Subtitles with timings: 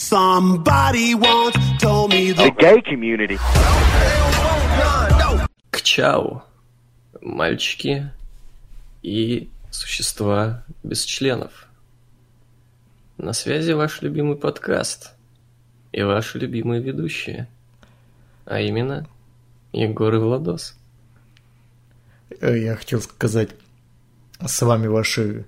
[0.00, 3.38] Somebody once told me the gay community.
[5.70, 6.42] К чау,
[7.20, 8.10] мальчики
[9.02, 11.66] и существа без членов.
[13.18, 15.12] На связи ваш любимый подкаст
[15.92, 17.46] и ваши любимые ведущие,
[18.46, 19.06] а именно
[19.72, 20.76] Егор и Владос.
[22.40, 23.50] Э, Я хотел сказать,
[24.40, 25.44] с вами ваши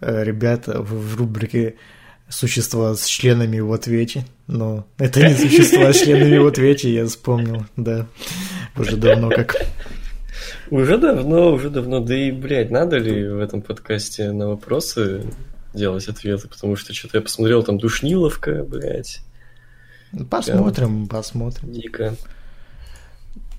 [0.00, 1.76] э, ребята в рубрике
[2.34, 4.26] «Существа с членами в ответе».
[4.48, 8.06] Но это не существа с членами в ответе, я вспомнил, да.
[8.76, 9.54] Уже давно как.
[10.68, 12.00] Уже давно, уже давно.
[12.00, 15.24] Да и, блядь, надо ли в этом подкасте на вопросы
[15.74, 16.48] делать ответы?
[16.48, 19.20] Потому что что-то я посмотрел, там душниловка, блядь.
[20.28, 21.72] Посмотрим, посмотрим.
[21.72, 22.16] Дико.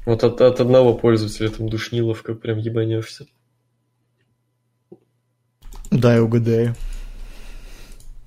[0.06, 3.26] Вот от, от одного пользователя там душниловка прям ебанешься.
[5.92, 6.76] Дай угадаю.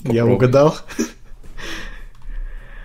[0.04, 0.76] Я угадал?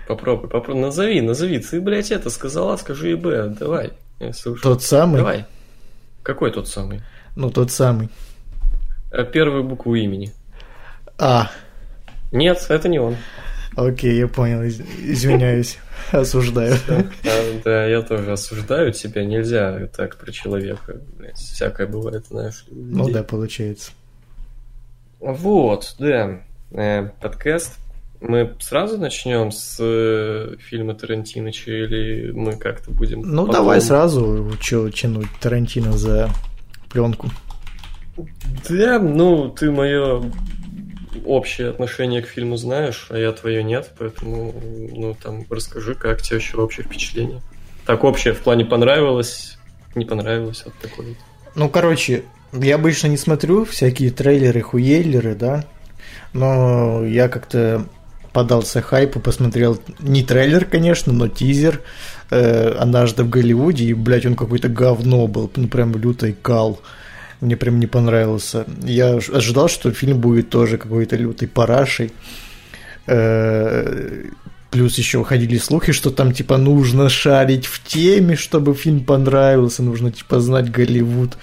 [0.08, 0.81] Попробуй, попробуй.
[0.81, 1.59] Назови, назови.
[1.59, 3.47] Ты, блядь, это сказала, скажи и Б.
[3.59, 3.94] Давай.
[4.19, 4.61] Я слушаю.
[4.64, 5.17] Тот самый?
[5.17, 5.45] Давай.
[6.23, 7.02] Какой тот самый?
[7.36, 8.09] Ну, тот самый.
[9.11, 10.31] А Первую букву имени.
[11.17, 11.52] А,
[12.31, 13.16] Нет, это не он.
[13.75, 15.78] окей, я понял, из- извиняюсь,
[16.11, 16.75] осуждаю.
[17.64, 19.23] Да, я тоже осуждаю тебя.
[19.23, 21.00] Нельзя так про человека.
[21.36, 22.66] Всякое бывает, знаешь.
[22.72, 23.91] Ну да, получается.
[25.19, 26.41] Вот, да.
[26.73, 27.77] Э, подкаст.
[28.19, 33.21] Мы сразу начнем с э, фильма Тарантиныча или мы как-то будем...
[33.21, 33.61] Ну, потом?
[33.61, 36.31] давай сразу, что тянуть Тарантино за
[36.89, 37.29] пленку.
[38.67, 40.23] Да, ну, ты мое
[41.25, 44.53] общее отношение к фильму знаешь, а я твое нет, поэтому,
[44.91, 47.41] ну, там, расскажи, как тебе еще общее впечатление.
[47.85, 49.59] Так, общее в плане понравилось,
[49.94, 51.16] не понравилось, вот такое.
[51.53, 55.66] Ну, короче, я обычно не смотрю всякие трейлеры, хуейлеры, да,
[56.34, 57.86] но я как-то
[58.31, 61.81] подался хайпу, посмотрел не трейлер, конечно, но тизер
[62.31, 66.81] э, «Однажды в Голливуде», и, блядь, он какой-то говно был, ну, прям лютый кал.
[67.41, 68.66] Мне прям не понравился.
[68.81, 72.12] Я ожидал, что фильм будет тоже какой-то лютой парашей.
[73.06, 74.24] Э,
[74.74, 80.12] Плюс еще ходили слухи, что там типа нужно шарить в теме, чтобы фильм понравился, нужно
[80.12, 81.38] типа знать Голливуд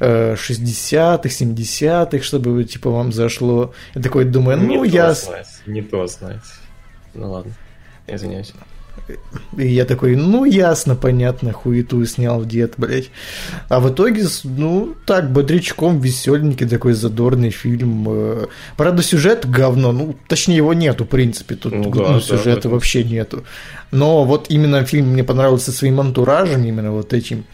[0.00, 3.72] 60-х, 70-х, чтобы типа вам зашло.
[3.94, 5.12] Я такой думаю, ну не то я...
[5.14, 6.40] знать, не то знать.
[7.14, 7.52] Ну ладно,
[8.06, 8.52] извиняюсь.
[9.56, 13.10] И я такой, ну ясно, понятно, хуету снял дед, блядь.
[13.68, 18.06] А в итоге, ну, так, бодрячком, веселенький такой задорный фильм.
[18.08, 18.46] Э,
[18.76, 22.60] Правда, сюжет говно, ну, точнее, его нету, в принципе, тут Ну ну, да, да, сюжета
[22.60, 23.44] этом- вообще нету.
[23.90, 27.44] Но вот именно фильм мне понравился своим антуражем, именно вот этим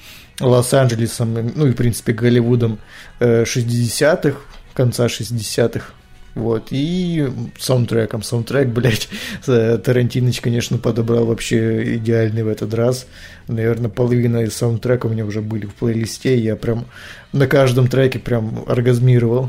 [0.41, 2.78] Лос-Анджелесом, ну и, в принципе, Голливудом
[3.20, 4.38] э, 60-х,
[4.74, 5.92] конца 60-х.
[6.34, 7.26] Вот, и
[7.58, 8.22] саундтреком.
[8.22, 9.08] Саундтрек, блядь,
[9.47, 13.06] э, Тарантиныч, конечно, подобрал вообще идеальный в этот раз.
[13.48, 16.84] Наверное, половина из саундтрека у меня уже были в плейлисте, и я прям
[17.32, 19.48] на каждом треке прям оргазмировал.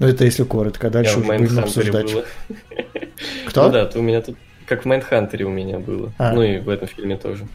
[0.00, 2.12] Ну, это если коротко, а дальше Я уже будем обсуждать.
[2.12, 2.24] было.
[3.46, 3.66] Кто?
[3.66, 4.36] Ну да, то у меня тут...
[4.66, 6.12] Как в Майндхантере у меня было.
[6.18, 6.32] А.
[6.32, 7.46] Ну и в этом фильме тоже.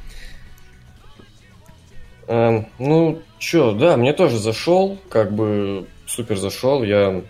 [2.29, 6.84] Эм, ну, чё, да, мне тоже зашел, как бы супер зашел.
[6.84, 7.23] Я,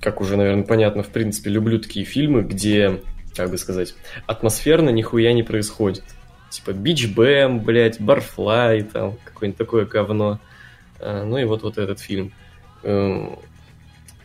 [0.00, 3.00] как уже, наверное, понятно, в принципе, люблю такие фильмы, где,
[3.36, 3.94] как бы сказать,
[4.26, 6.02] атмосферно нихуя не происходит.
[6.50, 10.40] Типа Бич Бэм, блядь, Барфлай, там, какое-нибудь такое говно.
[10.98, 12.32] А, ну и вот, вот этот фильм.
[12.82, 13.38] Эм,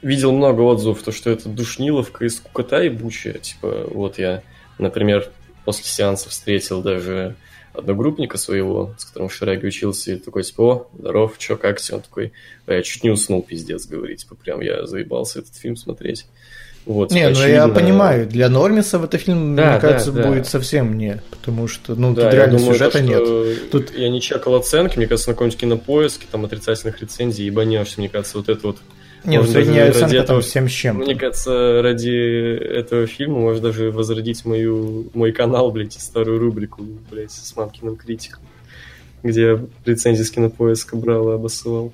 [0.01, 2.81] видел много отзывов, то, что это душниловка и скукота.
[2.89, 4.41] Типа, вот я,
[4.79, 5.29] например,
[5.65, 7.35] после сеанса встретил даже
[7.77, 11.97] одногруппника своего, с которым в Шараге учился, и такой, типа, о, здоров, чё, как тебе?
[11.97, 12.33] Он такой,
[12.65, 14.19] «А я чуть не уснул, пиздец, говорит.
[14.19, 16.25] Типа, прям я заебался этот фильм смотреть.
[16.85, 20.27] Вот, Не, ну я понимаю, для Нормисов этот фильм, Да, мне да, кажется, да.
[20.27, 23.17] будет совсем не, потому что, ну, Да, тут реально думаю, сюжета то, нет.
[23.25, 27.95] что Тут- Я не чекал оценки, мне кажется, на каком-нибудь кинопоиске, там, отрицательных рецензий, ебанешься,
[27.99, 28.77] мне кажется, вот это вот
[29.25, 32.55] Не, ну, Может, средняя даже ради оценка там этого- 7 с чем Мне кажется, ради
[32.57, 37.95] этого фильма можно даже возродить мою, мой канал, блядь, и старую рубрику, блядь, с мамкиным
[37.95, 38.43] критиком,
[39.23, 41.91] где я рецензии с кинопоиска брал и обоссывал.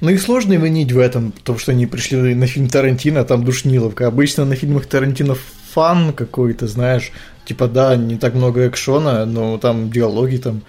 [0.00, 3.44] Ну и сложно винить в этом, потому что они пришли на фильм Тарантино, а там
[3.44, 4.06] душниловка.
[4.06, 5.36] Обычно на фильмах Тарантино
[5.72, 7.10] фан какой-то, знаешь,
[7.44, 10.62] типа, да, не так много экшона, но там диалоги, там,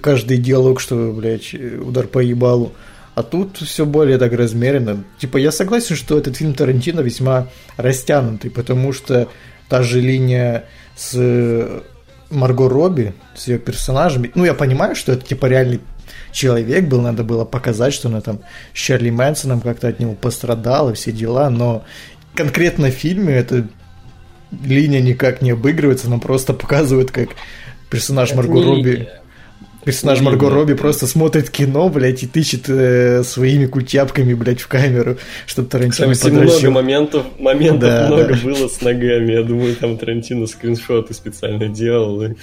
[0.00, 2.72] каждый диалог, что, блядь, удар по ебалу.
[3.18, 5.02] А тут все более так размеренно.
[5.18, 9.26] Типа, я согласен, что этот фильм Тарантино весьма растянутый, потому что
[9.68, 11.80] та же линия с э,
[12.30, 15.80] Марго Робби, с ее персонажами, ну, я понимаю, что это, типа, реальный
[16.30, 18.38] человек был, надо было показать, что она там
[18.72, 21.84] с Чарли Мэнсоном как-то от него пострадала, все дела, но
[22.36, 23.66] конкретно в фильме это
[24.62, 27.30] линия никак не обыгрывается, нам просто показывают, как
[27.90, 28.90] персонаж Это Марго не Робби...
[28.90, 29.20] линия.
[29.84, 30.50] Персонаж Марго.
[30.50, 35.16] Робби просто смотрит кино, блядь, и тычет э, своими культяпками, блядь, в камеру,
[35.46, 36.70] чтобы Тарантино Кстати, много подращил.
[36.72, 38.40] моментов, моментов Да, много да.
[38.42, 39.32] было с ногами.
[39.32, 42.22] Я думаю, там Тарантино скриншоты специально делал.
[42.22, 42.34] и-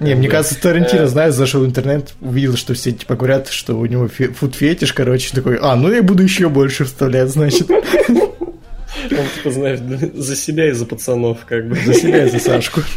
[0.00, 1.06] Не, мне кажется, Тарантино, Э.
[1.08, 5.34] знаешь, зашел в интернет, увидел, что все типа говорят, что у него фе- фуд-фетиш, короче,
[5.34, 9.80] такой, а, ну я буду еще больше вставлять, значит, Он, типа, знаешь,
[10.14, 11.76] за себя и за пацанов, как бы.
[11.76, 12.80] за себя и за Сашку.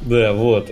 [0.00, 0.68] Да, вот.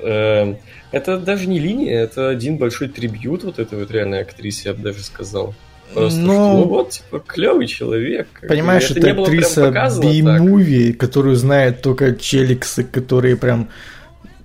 [0.93, 4.83] Это даже не линия, это один большой трибют вот этой вот реальной актрисе, я бы
[4.83, 5.55] даже сказал.
[5.95, 8.29] Просто, Ну, что, ну вот, типа, клевый человек.
[8.47, 9.71] Понимаешь, это прям актриса.
[9.71, 13.69] B-movie, которую знают только челиксы, которые прям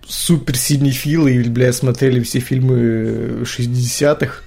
[0.07, 4.41] супер синефилы, или, бля, смотрели все фильмы 60-х,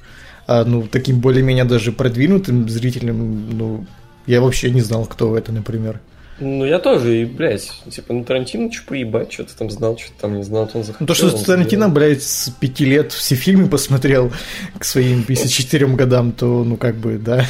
[0.47, 3.87] а, ну, таким более-менее даже продвинутым зрителям, ну,
[4.27, 6.01] я вообще не знал, кто это, например.
[6.41, 10.37] Ну, я тоже, и, блядь, типа, ну, Тарантино, что поебать, что-то там знал, что-то там
[10.37, 10.99] не знал, то он захотел.
[11.01, 11.95] Ну, то, что он Тарантино, сделал.
[11.95, 14.33] блядь, с пяти лет все фильмы посмотрел
[14.79, 17.45] к своим 54 годам, то, ну, как бы, да,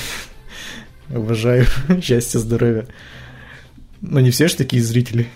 [1.10, 1.66] уважаю,
[2.02, 2.86] счастья, здоровья.
[4.00, 5.26] Но не все же такие зрители.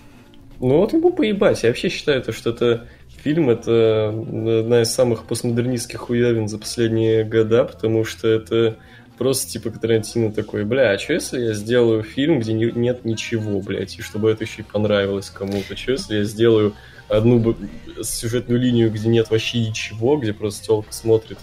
[0.59, 1.61] Ну, вот ему поебать.
[1.63, 2.87] Я вообще считаю, то, что это
[3.23, 8.77] фильм, это одна из самых постмодернистских хуявин за последние года, потому что это
[9.17, 13.59] просто типа Тарантино такой, бля, а что если я сделаю фильм, где не- нет ничего,
[13.61, 15.75] блядь, и чтобы это еще и понравилось кому-то?
[15.75, 16.73] Что если я сделаю
[17.09, 17.55] одну
[18.01, 21.37] сюжетную линию, где нет вообще ничего, где просто телка смотрит,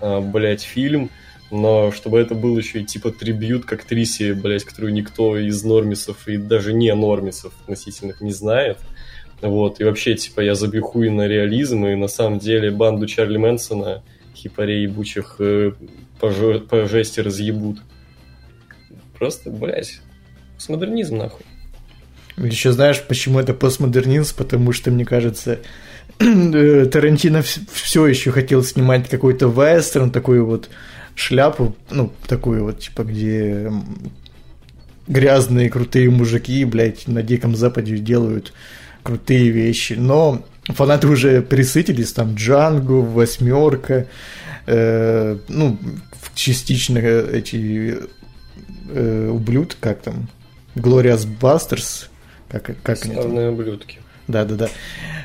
[0.00, 1.10] а, блядь, фильм,
[1.50, 6.28] но чтобы это был еще и типа трибют к актрисе, блядь, которую никто из нормисов
[6.28, 8.78] и даже не нормисов относительных не знает.
[9.40, 13.36] Вот, и вообще, типа, я забью хуй на реализм, и на самом деле банду Чарли
[13.36, 14.02] Мэнсона,
[14.34, 15.72] хипарей ебучих, э,
[16.20, 17.80] по, жо- жести разъебут.
[19.18, 20.00] Просто, блядь,
[20.54, 21.44] постмодернизм, нахуй.
[22.36, 24.36] Еще знаешь, почему это постмодернизм?
[24.36, 25.58] Потому что, мне кажется,
[26.20, 30.70] э, Тарантино все еще хотел снимать какой-то вестерн, такую вот
[31.14, 33.72] шляпу, ну, такую вот, типа, где
[35.08, 38.52] грязные крутые мужики, блядь, на Диком Западе делают
[39.02, 39.94] крутые вещи.
[39.94, 44.06] Но фанаты уже присытились, там, Джанго, Восьмерка,
[44.68, 45.78] э, ну,
[46.34, 47.98] частично эти
[48.90, 50.28] э, ублюдки, как там,
[50.74, 52.10] Glorious Бастерс,
[52.48, 53.22] как, как они там?
[53.22, 53.98] Славные ублюдки.
[54.28, 54.68] Да, да, да.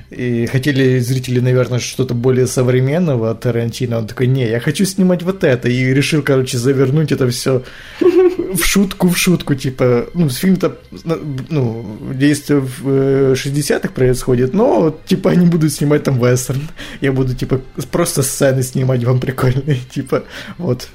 [0.09, 3.97] И хотели зрители, наверное, что-то более современного от Тарантино.
[3.97, 5.69] Он такой, не, я хочу снимать вот это.
[5.69, 7.63] И решил, короче, завернуть это все
[7.99, 9.55] в шутку, в шутку.
[9.55, 10.77] Типа, ну, фильм-то,
[11.49, 16.61] ну, действие в э, 60-х происходит, но, типа, они будут снимать там вестерн.
[17.01, 17.61] Я буду, типа,
[17.91, 19.79] просто сцены снимать вам прикольные.
[19.93, 20.23] Типа,
[20.57, 20.89] вот.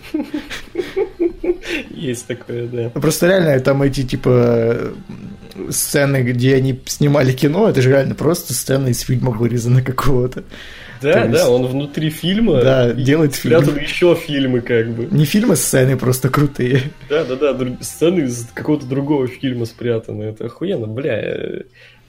[1.90, 2.90] Есть такое, да.
[2.94, 4.92] Ну, Просто реально там эти, типа,
[5.70, 10.44] сцены, где они снимали кино, это же реально просто сцены из фильма вырезаны какого-то.
[11.00, 13.60] Да, То есть- да, он внутри фильма Да, делает фильм.
[13.76, 15.06] еще фильмы, как бы.
[15.16, 16.82] Не фильмы, сцены просто крутые.
[17.08, 20.24] Да, да, да, друг- сцены из какого-то другого фильма спрятаны.
[20.24, 21.62] Это охуенно, бля.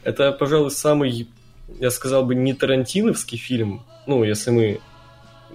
[0.03, 1.27] Это, пожалуй, самый,
[1.79, 3.83] я сказал бы, не тарантиновский фильм.
[4.07, 4.79] Ну, если мы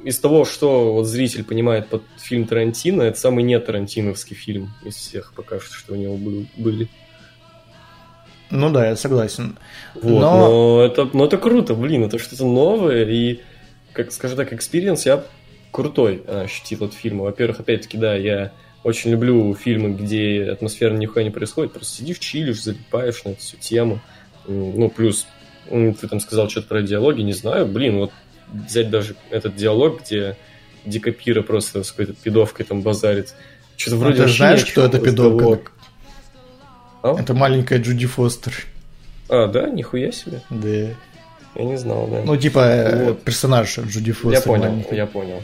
[0.04, 4.94] из того, что вот зритель понимает под фильм Тарантино, это самый не тарантиновский фильм из
[4.96, 6.88] всех пока что, что у него был- были.
[8.54, 9.58] Ну да, я согласен.
[9.94, 10.82] Вот, Но- но...
[10.84, 13.40] это, но это круто, блин, это что-то новое, и,
[13.92, 15.24] как скажем так, experience я
[15.72, 17.24] крутой а, ощутил от фильма.
[17.24, 18.52] Во-первых, опять-таки, да, я
[18.84, 23.56] очень люблю фильмы, где атмосфера нихуя не происходит, просто сидишь, чилишь, залипаешь на эту всю
[23.56, 23.98] тему.
[24.46, 25.26] Ну, плюс,
[25.68, 28.12] ты там сказал что-то про диалоги, не знаю, блин, вот
[28.52, 30.36] взять даже этот диалог, где
[30.84, 33.34] Дика Пира просто с какой-то пидовкой там базарит.
[33.76, 35.72] Что-то вроде ты вообще знаешь, кто это пидовка?
[37.04, 37.20] А?
[37.20, 38.54] Это маленькая Джуди Фостер.
[39.28, 40.40] а, да, нихуя себе.
[40.48, 40.68] Да.
[41.56, 42.22] Я не знал, да.
[42.24, 43.22] Ну, типа, э, Вот.
[43.22, 44.32] персонаж Джуди Фостер.
[44.32, 44.96] Я понял, маленький.
[44.96, 45.42] я понял.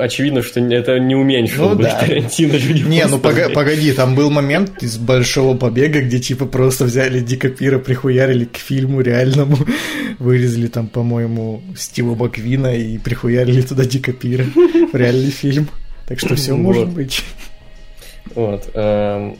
[0.00, 2.00] Очевидно, что это не уменьшило Ну бы да.
[2.00, 3.30] Тарантино Джуди Не, ну Фостер.
[3.48, 8.46] пога- погоди, там был момент из Большого Побега, где типа просто взяли Дика Пира, прихуярили
[8.46, 9.58] к фильму реальному,
[10.18, 14.44] вырезали там, по-моему, Стива Маквина и прихуярили туда Дика Пира
[14.92, 15.68] в реальный фильм.
[16.08, 17.22] Так что все может быть.
[18.34, 18.70] Вот.
[18.74, 19.36] эм,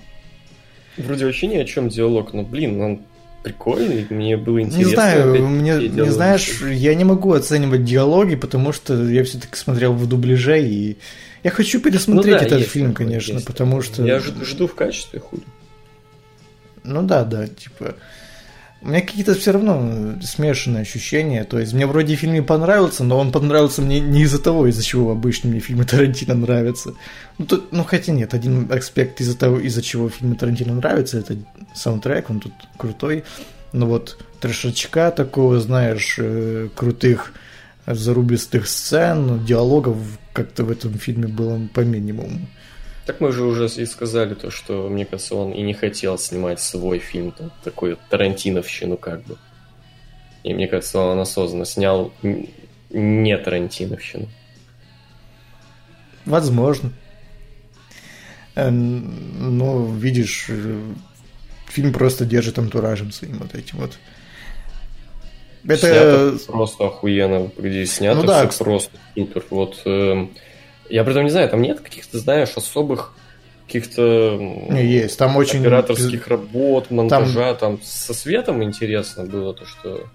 [0.96, 3.00] Вроде вообще ни о чем диалог, но, блин, он
[3.42, 4.88] прикольный, мне было интересно.
[4.88, 9.92] Не знаю, мне, не знаешь, я не могу оценивать диалоги, потому что я все-таки смотрел
[9.92, 10.96] в дубляже, и
[11.44, 14.04] я хочу пересмотреть Ну да, этот фильм, такое, конечно, есть потому что...
[14.04, 15.40] Я ж- жду в качестве хуй.
[16.82, 17.94] Ну да, да, типа...
[18.86, 21.42] У меня какие-то все равно смешанные ощущения.
[21.42, 24.84] То есть мне вроде фильм не понравился, но он понравился мне не из-за того, из-за
[24.84, 26.94] чего обычно мне фильмы Тарантино нравятся.
[27.36, 31.36] Ну, тут, ну хотя нет, один аспект из-за того, из-за чего фильмы Тарантино нравятся, это
[31.74, 33.24] саундтрек, он тут крутой.
[33.72, 37.32] Но вот трешачка такого, знаешь, э, крутых
[37.88, 39.96] зарубистых сцен, диалогов
[40.32, 42.38] как-то в этом фильме было по минимуму.
[43.06, 46.60] Так мы же уже и сказали то, что, мне кажется, он и не хотел снимать
[46.60, 49.36] свой фильм, там, такой Тарантиновщину как бы.
[50.42, 52.12] И мне кажется, он осознанно снял
[52.90, 54.28] не Тарантиновщину.
[56.24, 56.90] Возможно.
[58.56, 60.80] Ну, видишь, э,
[61.68, 63.98] фильм просто держит антуражем своим вот этим вот.
[65.64, 68.48] Это снято просто охуенно, где снято ну, да.
[68.48, 69.44] все просто супер.
[69.50, 70.26] Вот э,
[70.88, 73.14] я при этом не знаю, там нет каких-то, знаешь, особых
[73.66, 74.38] каких-то
[74.70, 77.78] есть там очень операторских работ, монтажа, там...
[77.78, 80.06] там со светом интересно было то, что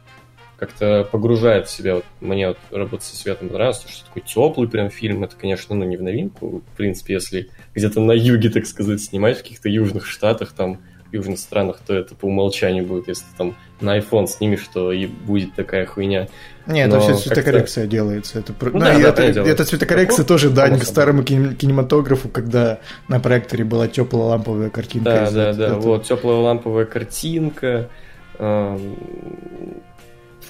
[0.61, 1.95] как-то погружает в себя.
[1.95, 5.23] Вот мне вот работа со светом понравилось, что такой теплый прям фильм.
[5.23, 6.61] Это, конечно, ну не в новинку.
[6.73, 10.79] В принципе, если где-то на юге, так сказать, снимать в каких-то южных штатах, там
[11.11, 13.07] южных странах, то это по умолчанию будет.
[13.07, 16.27] Если там на iPhone снимешь, то и будет такая хуйня.
[16.67, 18.39] Не, это все цветокоррекция делается.
[18.39, 23.19] Это, ну, да, да, это, это, это цветокоррекция тоже дань к старому кинематографу, когда на
[23.19, 25.09] проекторе была теплая ламповая картинка.
[25.09, 25.65] Да, да, да.
[25.67, 25.75] Это...
[25.75, 27.89] Вот теплая ламповая картинка.
[28.37, 28.79] В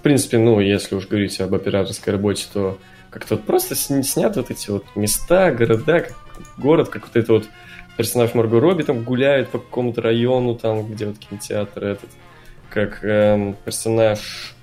[0.02, 2.78] принципе, ну, если уж говорить об операторской работе, то
[3.10, 6.08] как-то вот просто снят вот эти вот места, города,
[6.58, 7.46] город, как вот это вот
[7.98, 12.10] персонаж Марго Робби там гуляет по какому-то району, там, где вот кинотеатр этот,
[12.70, 14.56] как эм, персонаж...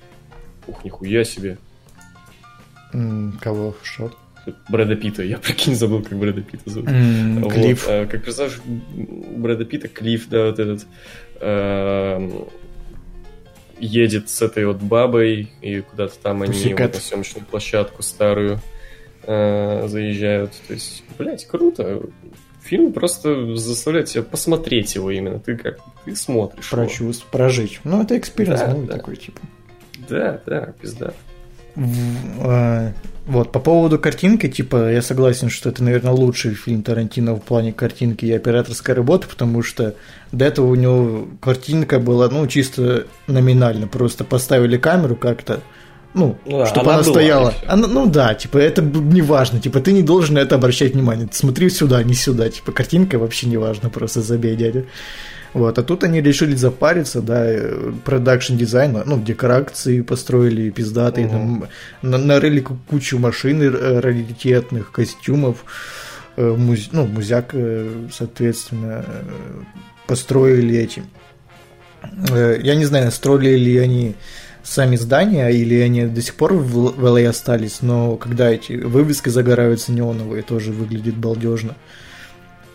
[0.67, 1.57] Ух, нихуя себе.
[3.41, 3.75] кого?
[3.81, 4.11] Что?
[4.67, 5.23] Брэда Питта.
[5.23, 6.89] Я, прикинь, забыл, как Брэда Питта зовут.
[6.89, 7.85] Mm, вот, Клифф.
[7.87, 10.87] А, как персонаж Брэда Питта, Клифф, да, вот этот...
[11.41, 12.29] Э,
[13.79, 18.59] едет с этой вот бабой, и куда-то там они вот на съемочную площадку старую
[19.23, 20.51] э, заезжают.
[20.67, 22.01] То есть, блядь, круто
[22.69, 25.39] фильм просто заставляет тебя посмотреть его именно.
[25.39, 26.69] Ты как ты смотришь.
[26.69, 27.31] Прочувств, его.
[27.31, 27.79] прожить.
[27.83, 28.97] Ну, это experience да, да.
[28.97, 29.41] такой, типа.
[30.07, 31.13] Да, да, пизда.
[31.75, 32.93] А,
[33.25, 37.73] вот, по поводу картинки, типа, я согласен, что это, наверное, лучший фильм Тарантино в плане
[37.73, 39.95] картинки и операторской работы, потому что
[40.31, 45.61] до этого у него картинка была, ну, чисто номинально, просто поставили камеру как-то,
[46.13, 47.53] ну, ну чтобы она, она стояла.
[47.67, 51.27] Она, ну да, типа, это не важно, типа, ты не должен на это обращать внимание.
[51.31, 52.49] Смотри сюда, не сюда.
[52.49, 54.85] Типа, картинка вообще не важна, просто забей, дядя.
[55.53, 57.47] Вот, а тут они решили запариться, да,
[58.05, 61.33] продакшн дизайн, ну, декорации построили пиздатые, угу.
[61.33, 61.67] там,
[62.03, 63.59] на, нарыли кучу машин
[63.99, 65.65] раритетных, костюмов,
[66.37, 69.23] э, муз, ну, музяк, э, соответственно, э,
[70.05, 71.03] построили эти.
[72.63, 74.15] Я не знаю, строили ли они
[74.69, 79.29] сами здания, или они до сих пор в, в LA остались, но когда эти вывески
[79.29, 81.75] загораются неоновые, тоже выглядит балдежно.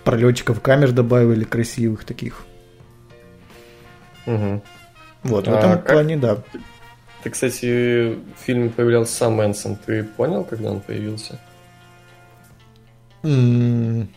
[0.02, 2.44] Пролетчиков камер добавили красивых таких.
[4.26, 4.62] Угу.
[5.22, 5.86] Вот, в а этом как...
[5.86, 6.42] плане, да.
[7.22, 9.76] Ты, кстати, в фильме появлялся сам Мэнсон.
[9.76, 11.38] Ты понял, когда он появился?
[13.22, 14.08] Mm.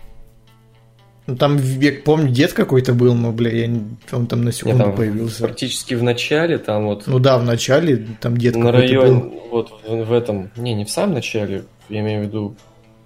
[1.27, 3.69] Ну, там, я помню, дед какой-то был, но, бля, я,
[4.13, 5.43] он там на секунду Нет, там появился.
[5.43, 7.05] Практически в начале, там вот...
[7.05, 9.43] Ну да, в начале, там дед на какой-то районе, был.
[9.51, 10.49] Вот в, в этом...
[10.55, 12.55] Не, не в самом начале, я имею в виду,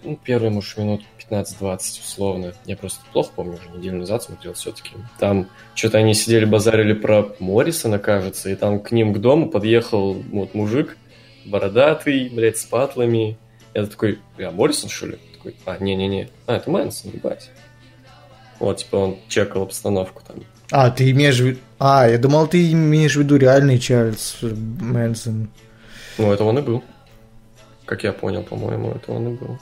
[0.03, 1.01] ну, первые, может, минут
[1.31, 2.53] 15-20, условно.
[2.65, 4.91] Я просто плохо помню, уже неделю назад смотрел все-таки.
[5.19, 10.13] Там что-то они сидели, базарили про Моррисона, кажется, и там к ним к дому подъехал
[10.13, 10.95] вот мужик,
[11.45, 13.37] бородатый, блядь, с патлами.
[13.73, 15.17] Я такой, а Моррисон, что ли?
[15.37, 16.29] Такой, а, не-не-не.
[16.45, 17.49] А, это Мэнсон, ебать.
[18.61, 20.37] Вот, типа, он чекал обстановку там.
[20.69, 21.59] А, ты имеешь в виду...
[21.79, 25.49] А, я думал, ты имеешь в виду реальный Чарльз Мэнсон.
[26.19, 26.83] Ну, это он и был.
[27.85, 29.57] Как я понял, по-моему, это он и был.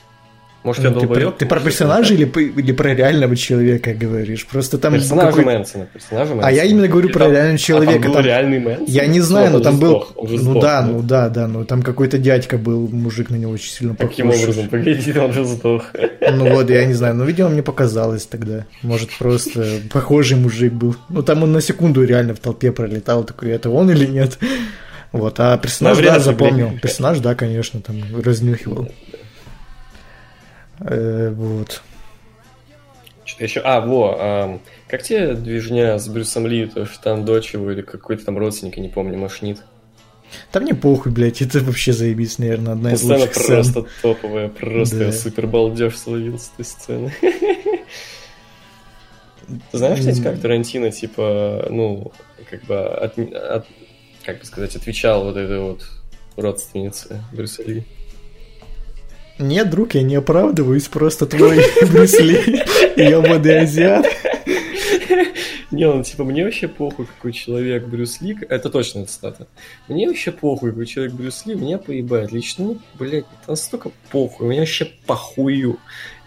[0.63, 4.45] Может, ну, я ты, про, ты про персонажа или, или про реального человека говоришь?
[4.45, 5.45] Просто там персонажа какой...
[5.45, 6.47] Мэнсона, персонажа Мэнсона.
[6.47, 7.91] А я именно говорю про там, реального человека.
[7.91, 8.25] А там был там...
[8.25, 8.85] реальный Мэнсон?
[8.87, 10.05] Я не знаю, но там был...
[10.21, 13.71] ну сдох, да, ну да, да, ну там какой-то дядька был, мужик на него очень
[13.71, 14.11] сильно похож.
[14.11, 14.67] Каким образом?
[14.67, 15.83] Погоди, он же сдох.
[16.29, 18.65] Ну вот, я не знаю, но, видимо, мне показалось тогда.
[18.81, 20.95] Может, просто похожий мужик был.
[21.07, 24.37] Ну там он на секунду реально в толпе пролетал, такой, это он или нет?
[25.11, 26.77] Вот, а персонаж, да, запомнил.
[26.81, 28.89] Персонаж, да, конечно, там разнюхивал.
[30.81, 31.81] Э, вот.
[33.25, 33.59] Что-то еще.
[33.61, 37.81] А, во, а, как тебе движня с Брюсом Ли, то что там дочь его или
[37.81, 39.63] какой-то там родственник, я не помню, машнит?
[40.51, 43.55] Там не похуй, блядь, это вообще заебись, наверное, одна из лучших сцен.
[43.55, 45.11] просто топовая, просто да.
[45.11, 47.13] супер балдеж словил с этой сцены.
[49.71, 52.11] Ты знаешь, кстати, как Тарантино, типа, ну,
[52.49, 53.65] как бы, от, от,
[54.23, 55.89] как бы сказать, отвечал вот этой вот
[56.35, 57.83] родственнице Брюса Ли?
[59.39, 62.35] Нет, друг, я не оправдываюсь, просто твой Брюс Ли,
[62.97, 64.05] ебаный азиат.
[65.71, 68.37] Не, он типа, мне вообще похуй, какой человек Брюс Ли.
[68.49, 69.47] Это точно цитата.
[69.87, 72.31] Мне вообще похуй, какой человек Брюс Ли, меня поебать.
[72.31, 75.77] Лично, ну, блядь, настолько похуй, меня вообще похую.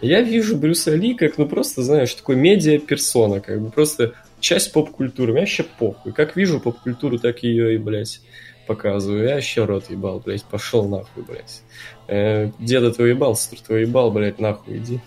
[0.01, 5.33] Я вижу Брюса Ли как, ну, просто, знаешь, такой медиа-персона, как бы просто часть поп-культуры.
[5.33, 6.13] Мне вообще похуй.
[6.13, 8.21] Как вижу поп-культуру, так ее и, блядь,
[8.65, 9.27] показываю.
[9.27, 11.61] Я вообще рот ебал, блядь, пошел нахуй, блядь.
[12.07, 14.99] Э, деда твой ебал, сестр твой ебал, блядь, нахуй иди.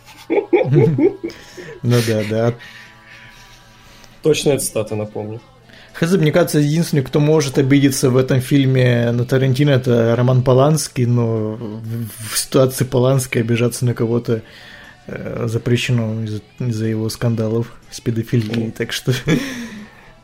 [1.82, 2.54] Ну да, да.
[4.22, 5.40] Точная цитата, напомню.
[5.92, 11.06] Хз, мне кажется, единственный, кто может обидеться в этом фильме на Тарантино, это Роман Поланский,
[11.06, 14.42] но в ситуации Полански обижаться на кого-то
[15.06, 19.12] э, запрещено из-за, из его скандалов с педофилией, так что...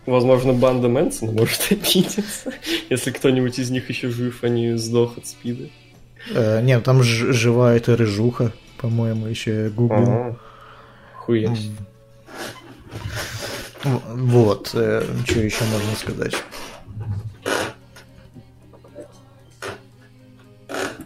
[0.06, 2.52] Возможно, банда Мэнсона может обидеться,
[2.90, 5.68] если кто-нибудь из них еще жив, а не сдох от спида.
[6.34, 9.94] Э, нет, там ж- жива эта рыжуха, по-моему, еще гугл.
[9.94, 10.38] Ага.
[11.16, 11.70] Хуясь.
[13.84, 16.34] Вот, э, что еще можно сказать?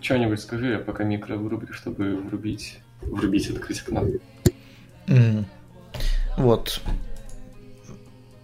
[0.01, 4.05] Что-нибудь скажи, я пока микро вырублю, чтобы врубить, врубить, открыть окно.
[5.09, 5.47] М.
[6.37, 6.81] Вот.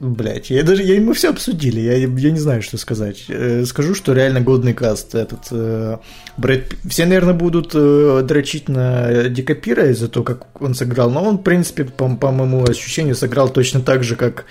[0.02, 3.26] Блять, я даже я, мы все обсудили, я, я не знаю, что сказать.
[3.28, 5.46] Э, скажу, что реально годный каст этот.
[5.52, 5.98] Э,
[6.36, 11.38] Брэд, все, наверное, будут э, дрочить на Дикапира из-за того, как он сыграл, но он,
[11.38, 14.46] в принципе, по, по моему ощущению, сыграл точно так же, как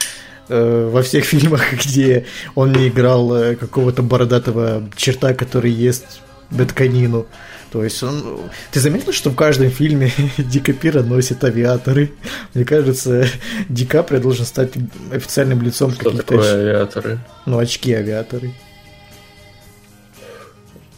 [0.47, 7.27] э, во всех фильмах, где он не играл э, какого-то бородатого черта, который ест бетканину.
[7.71, 8.51] То есть он...
[8.71, 12.11] Ты заметил, что в каждом фильме Ди Каприо носит авиаторы?
[12.53, 13.25] Мне кажется,
[13.69, 14.73] Ди Каприо должен стать
[15.11, 16.27] официальным лицом Что каких-то...
[16.27, 17.19] такое авиаторы?
[17.45, 18.53] Ну, очки авиаторы.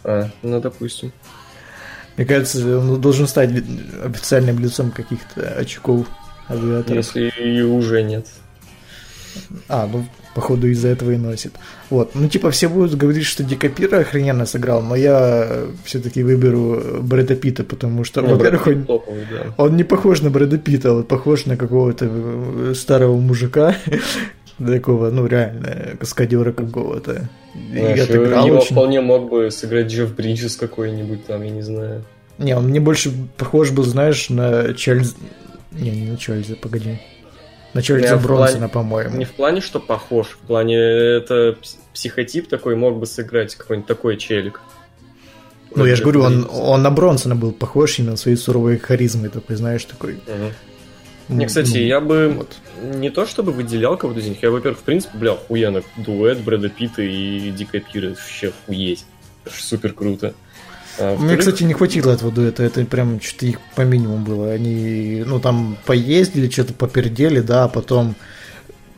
[0.04, 1.14] А, ну, допустим.
[2.18, 3.52] Мне кажется, он должен стать
[4.04, 6.08] официальным лицом каких-то очков
[6.50, 6.98] авиаторов.
[6.98, 8.28] Если и уже нет.
[9.68, 11.54] А, ну, походу, из-за этого и носит.
[11.90, 12.16] Вот.
[12.16, 17.36] Ну, типа, все будут говорить, что Ди Каприо охрененно сыграл, но я все-таки выберу Брэда
[17.36, 19.54] Питта, потому что, Ну, во-первых, он, топовый, да.
[19.58, 23.76] он не похож на Брэда Питта, он похож на какого-то э, старого мужика,
[24.58, 27.30] такого, ну, реально, каскадера какого-то.
[27.72, 28.72] Знаешь, отыграл его очень.
[28.72, 32.04] вполне мог бы сыграть Джефф Бриджес какой-нибудь там, я не знаю.
[32.40, 35.16] Не, он мне больше похож был, знаешь, на Чарльз...
[35.72, 37.00] Не, не на Чарльза, погоди.
[37.74, 39.18] На Чарльза Бронсона, плане- по-моему.
[39.18, 43.88] Не в плане, что похож, в плане это пс- психотип такой мог бы сыграть какой-нибудь
[43.88, 44.62] такой челик.
[45.76, 49.56] Ну, я же говорю, он, он на Бронсона был похож именно своей суровой харизмой такой,
[49.56, 50.20] знаешь, такой.
[50.28, 50.54] Мгм.
[51.40, 52.58] Не, кстати, ну, я бы вот.
[52.96, 56.70] не то чтобы выделял кого-то из них, я, во-первых, в принципе, бля, охуенно, дуэт Брэда
[56.70, 59.06] Питта и Ди Капира, это вообще охуеть.
[59.46, 60.34] Это ж супер круто.
[61.00, 64.52] А, Мне, кстати, не хватило этого дуэта, это прям что-то их по минимуму было.
[64.52, 68.16] Они, ну, там поездили, что-то попердели, да, а потом...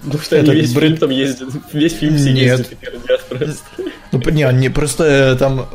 [0.03, 2.59] Ну что, они этот весь Брэд- фильм там ездят, весь фильм все Нет.
[2.59, 3.63] ездят и пердят просто.
[4.11, 5.65] Ну, не, они просто э, там э,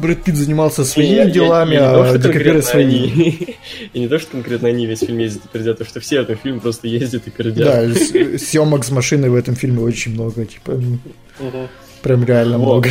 [0.00, 2.94] Брэд Питт занимался Я- своими я- делами, я не то, а Каприо конкретно своими.
[3.12, 3.56] они.
[3.92, 6.22] И не то, что конкретно они весь фильм ездят и пердят, а что все в
[6.24, 7.92] этом фильме просто ездят и пердят.
[7.92, 11.68] Да, съемок с машиной в этом фильме очень много, типа, Мгм.
[12.02, 12.64] прям реально Вот.
[12.72, 12.88] много.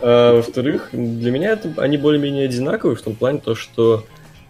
[0.00, 4.04] А, во-вторых, для меня это, они более-менее одинаковые в том плане, то, что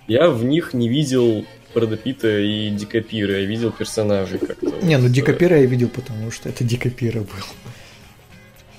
[0.06, 1.44] я в них не видел
[1.74, 4.72] Брэда Питта и Ди Капира, я видел персонажей как-то.
[4.82, 7.44] Не, ну Вот, Ди э, я видел, потому что это Ди Каприо был.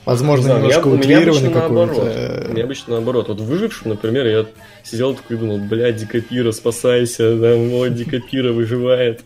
[0.05, 2.45] Возможно, знаю, немножко утрированный какой-то.
[2.47, 3.27] У меня обычно наоборот.
[3.27, 4.45] Вот выжившим, например, я
[4.83, 9.23] сидел такой и думал, блядь, Ди Капира, спасайся, да, вот Ди Капира выживает.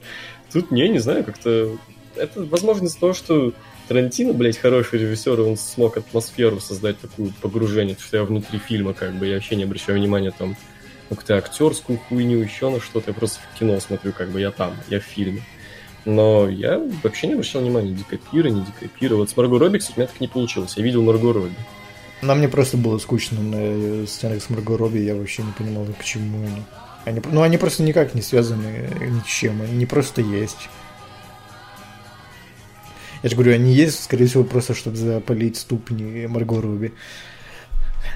[0.52, 1.78] Тут не, не знаю, как-то...
[2.16, 3.54] Это, возможно, из-за того, что
[3.90, 8.94] Тарантино, блядь, хороший режиссер, и он смог атмосферу создать такую погружение, что я внутри фильма,
[8.94, 10.50] как бы, я вообще не обращаю внимания там
[11.10, 14.52] на какую-то актерскую хуйню, еще на что-то, я просто в кино смотрю, как бы я
[14.52, 15.42] там, я в фильме.
[16.06, 19.16] Но я вообще не обращал внимания, Ди Капира, не Ди Капира.
[19.16, 20.76] Вот с Марго Робби, кстати, у меня так не получилось.
[20.78, 21.56] Я видел Марго Робби.
[22.22, 25.88] Нам мне просто было скучно на э, сценах с Марго Робби, я вообще не понимал,
[26.00, 26.64] к чему они.
[27.06, 27.22] они.
[27.32, 30.70] Ну, они просто никак не связаны ни с чем, они просто есть.
[33.24, 36.94] Я же говорю, они есть, скорее всего, просто чтобы запалить ступни Марго Робби.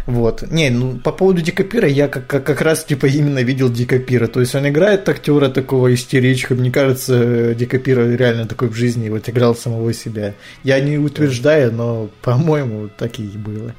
[0.05, 0.43] Вот.
[0.51, 4.27] Не, ну по поводу Дикапира я как, как, как раз типа именно видел Дикапира.
[4.27, 6.55] То есть он играет актера такого истеричка.
[6.55, 10.33] Мне кажется, Дикапира реально такой в жизни вот играл самого себя.
[10.63, 13.73] Я не утверждаю, но по-моему так и было.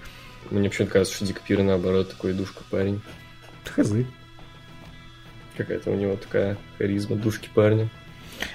[0.50, 3.00] Мне почему-то кажется, что Дик Пир, наоборот, такой душка парень.
[3.64, 4.06] Хазы.
[5.56, 7.88] Какая-то у него такая харизма душки парня.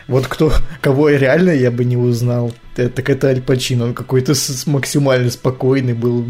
[0.08, 3.86] Вот кто, кого реально я бы не узнал, э, так это Аль Пачино.
[3.86, 4.34] Он какой-то
[4.66, 6.26] максимально спокойный был,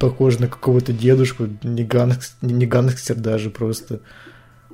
[0.00, 4.00] похож на какого-то дедушку, не, гангс- не гангстер даже просто.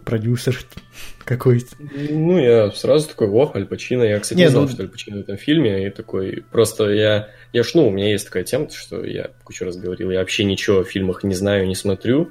[0.04, 0.58] продюсер
[1.24, 1.74] какой-то.
[1.78, 4.02] Ну, я сразу такой, о, Аль Пачино.
[4.02, 4.68] Я, кстати, не, не знал, ну...
[4.68, 5.86] что Аль Пачино в этом фильме.
[5.86, 9.64] И такой, просто я, я ж, ну, у меня есть такая тема, что я кучу
[9.64, 12.30] раз говорил, я вообще ничего о фильмах не знаю, не смотрю.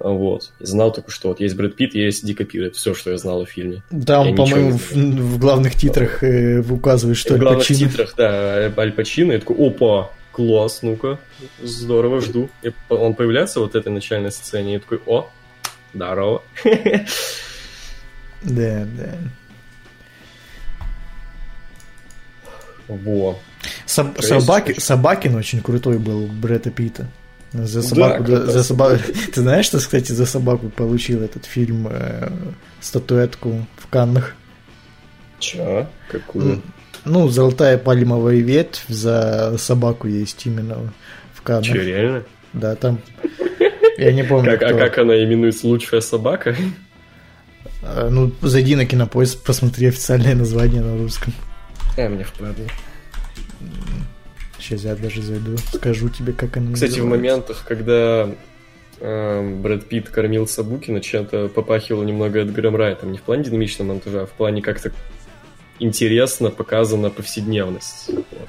[0.00, 0.50] Вот.
[0.60, 2.66] И знал только, что вот есть Брэд Питт, есть Ди Каприо.
[2.66, 3.82] Это все, что я знал о фильме.
[3.90, 8.72] Да, он, по-моему, в, в главных титрах э, указывает, что в Аль главных титрах, да,
[8.76, 9.32] Аль Пачино.
[9.32, 11.18] Я такой, опа, класс, ну-ка,
[11.62, 12.48] здорово, жду.
[12.62, 15.28] И он появляется вот в этой начальной сцене, и я такой, о,
[15.94, 16.42] здорово.
[18.42, 19.18] Да, да.
[22.88, 23.38] Во.
[23.86, 27.06] Соб- собаки, Собакин очень крутой был Брэда Питта.
[27.52, 29.00] За собаку, да, за собаку.
[29.34, 32.30] Ты знаешь, что, кстати, за собаку получил этот фильм э,
[32.80, 34.34] статуэтку в Каннах?
[35.40, 35.86] Чё?
[36.10, 36.62] Какую?
[37.04, 40.92] Ну, золотая пальмовая ветвь за собаку есть именно
[41.34, 41.66] в Каннах.
[41.66, 42.24] Че, реально?
[42.52, 43.00] Да, там.
[43.98, 44.52] Я не помню.
[44.52, 44.76] Как, а кто.
[44.76, 46.56] А как она именуется лучшая собака?
[47.82, 51.32] А, ну, зайди на кинопоиск, посмотри официальное название на русском.
[51.96, 52.66] Я мне впадло.
[54.60, 57.02] Сейчас я даже зайду, скажу тебе, как она Кстати, называется.
[57.02, 58.30] в моментах, когда
[59.00, 63.12] э, Брэд Питт кормил Сабукина, чем-то попахивало немного Эдгаром Райтом.
[63.12, 64.92] Не в плане динамичного монтажа, а в плане как-то
[65.78, 68.08] интересно показана повседневность.
[68.08, 68.48] Вот.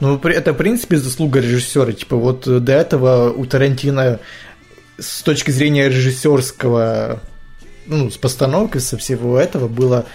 [0.00, 1.92] Ну, это, в принципе, заслуга режиссера.
[1.92, 4.20] Типа, вот до этого у Тарантино
[4.98, 7.20] с точки зрения режиссерского,
[7.86, 10.06] ну, с постановкой, со всего этого было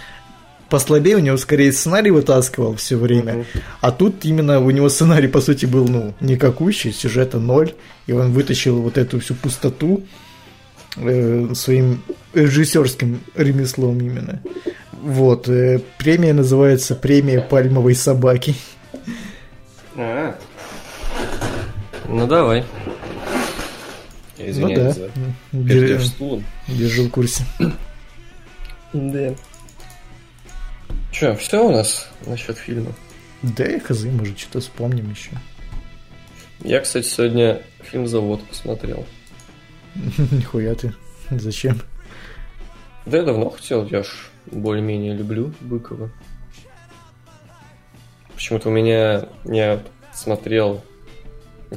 [0.70, 3.62] послабее, у него скорее сценарий вытаскивал все время, uh-huh.
[3.82, 7.74] а тут именно у него сценарий, по сути, был, ну, никакущий, сюжета ноль,
[8.08, 10.04] и он вытащил вот эту всю пустоту
[10.98, 12.02] э, своим
[12.34, 14.42] режиссерским ремеслом именно.
[15.02, 18.56] Вот, э, премия называется «Премия пальмовой собаки».
[19.96, 20.36] А,
[22.08, 22.64] ну давай.
[24.38, 25.10] Я извиняюсь ну,
[25.52, 25.68] да.
[25.68, 26.74] за.
[26.74, 27.44] Держу в курсе.
[28.94, 29.36] Да.
[31.12, 32.94] Че, все у нас насчет фильма?
[33.42, 35.32] Да, я хз, может, что-то вспомним еще.
[36.62, 39.06] Я, кстати, сегодня фильм «Завод» посмотрел.
[40.32, 40.94] Нихуя ты.
[41.32, 41.82] Зачем?
[43.06, 44.08] Да я давно хотел, я ж
[44.46, 46.12] более-менее люблю Быкова.
[48.36, 49.28] Почему-то у меня...
[49.46, 49.82] Я
[50.14, 50.84] смотрел,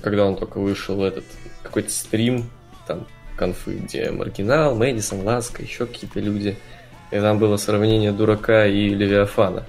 [0.02, 1.24] когда он только вышел, этот
[1.62, 2.50] какой-то стрим,
[2.86, 6.56] там, конфы, где Маргинал, Мэдисон, Ласка, еще какие-то люди–
[7.12, 9.64] и там было сравнение дурака и Левиафана.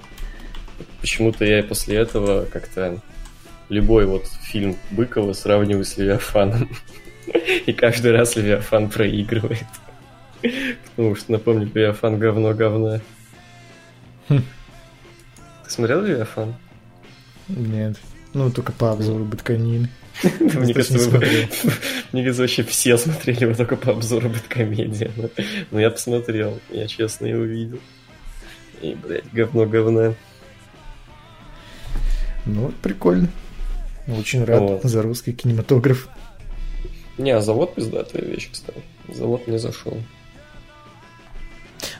[1.00, 3.00] Почему-то я после этого как-то
[3.68, 6.70] любой вот фильм Быкова сравниваю с Левиафаном.
[7.66, 9.66] И каждый раз Левиафан проигрывает.
[10.90, 13.00] Потому что, напомню, Левиафан говно говно.
[14.28, 14.42] Ты
[15.68, 16.54] смотрел Левиафан?
[17.48, 17.96] Нет.
[18.32, 19.88] Ну, только по обзору Бытканин.
[20.22, 21.10] Мне кажется,
[22.12, 25.10] мне кажется, вообще все смотрели его только по обзору Бэткомедия.
[25.16, 25.28] Но,
[25.70, 27.80] но я посмотрел, я честно его видел.
[28.80, 30.14] И, блядь, говно говна.
[32.46, 33.28] Ну, прикольно.
[34.06, 34.82] Очень рад вот.
[34.84, 36.08] за русский кинематограф.
[37.16, 38.82] Не, а завод пиздатая вещь, кстати.
[39.08, 39.96] Завод не зашел.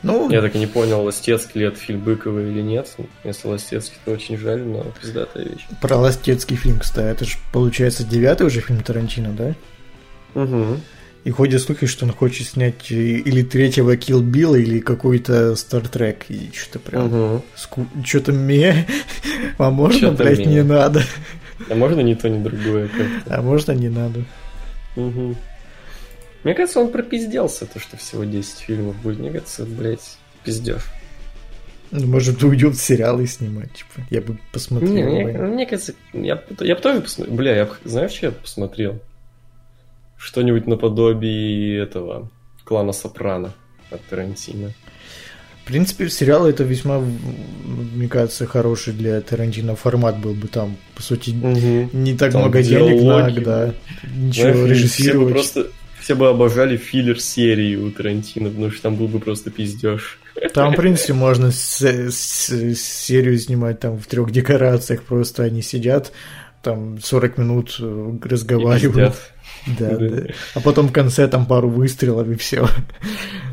[0.05, 2.95] Ну, я так и не понял, Ластецкий ли это фильм Быкова или нет.
[3.25, 5.67] Если Ластецкий, то очень жаль, но пиздатая вещь.
[5.81, 9.55] Про Ластецкий фильм, кстати, это же получается девятый уже фильм Тарантино, да?
[10.41, 10.81] Угу.
[11.25, 16.27] И ходят слухи, что он хочет снять или третьего Kill Билла, или какой-то Стартрек.
[16.29, 17.07] И что-то прям...
[17.07, 17.45] Угу.
[17.57, 17.87] Ску...
[18.05, 18.87] Что-то мне...
[19.59, 20.57] А можно, что блядь, мне.
[20.57, 21.03] не надо?
[21.71, 23.37] А можно не то, ни другое как-то?
[23.37, 24.25] А можно не надо?
[24.97, 25.37] Угу.
[26.45, 29.19] Мне кажется, он пропизделся, то, что всего 10 фильмов будет.
[29.19, 30.83] Мне кажется, блядь, пиздеж.
[31.91, 34.07] Ну, может, уйдет сериалы снимать, типа.
[34.11, 34.93] Я бы посмотрел.
[34.93, 37.37] Не, мне, мне кажется, я, я бы тоже посмотрел.
[37.37, 39.01] Бля, я знаешь, что я посмотрел?
[40.17, 42.31] Что-нибудь наподобие этого
[42.65, 43.55] клана Сопрано
[43.91, 44.73] от Тарантино.
[45.63, 51.03] В принципе, сериал это весьма, мне кажется, хороший для Тарантино формат был бы там, по
[51.03, 51.89] сути, угу.
[51.97, 53.75] не так там много денег на, да,
[54.15, 55.33] ничего Знаешь, режиссировать.
[55.33, 55.69] Просто
[56.05, 60.19] все бы обожали филлер серии у Тарантино, потому что там был бы просто пиздеж.
[60.53, 66.13] Там, в принципе, можно с, с, серию снимать там в трех декорациях, просто они сидят,
[66.63, 69.15] там 40 минут э, разговаривают.
[69.79, 70.27] Да, да.
[70.55, 72.69] А потом в конце там пару выстрелов и все.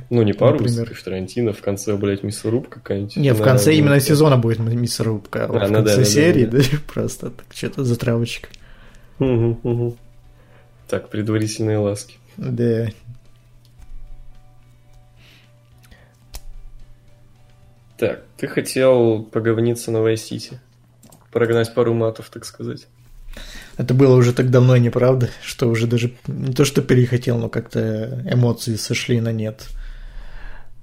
[0.10, 0.80] Ну, не пару Например.
[0.80, 3.16] выстрелов, Тарантино, в конце, блядь, мясорубка какая-нибудь.
[3.16, 6.60] Не, в конце именно сезона будет мясорубка, а, в ну конце серии, да,
[6.94, 8.50] просто так, что-то затравочка.
[9.20, 9.98] Угу, угу.
[10.90, 12.18] Так, предварительные ласки.
[12.38, 12.88] Да.
[17.98, 20.58] Так, ты хотел поговниться на Vice
[21.32, 22.88] Прогнать пару матов, так сказать.
[23.78, 28.24] Это было уже так давно неправда, что уже даже не то, что перехотел, но как-то
[28.30, 29.68] эмоции сошли на нет.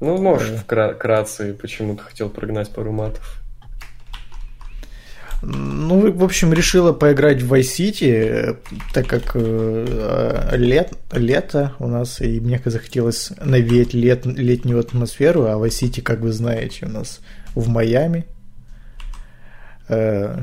[0.00, 3.42] Ну, можешь вкратце, почему-то хотел прогнать пару матов.
[5.40, 8.58] Ну, в общем, решила поиграть в Vice City,
[8.92, 15.54] так как э, лет, лето у нас, и мне захотелось навеять лет, летнюю атмосферу, а
[15.54, 17.20] Vice City, как вы знаете, у нас
[17.54, 18.26] в Майами.
[19.88, 20.40] Э,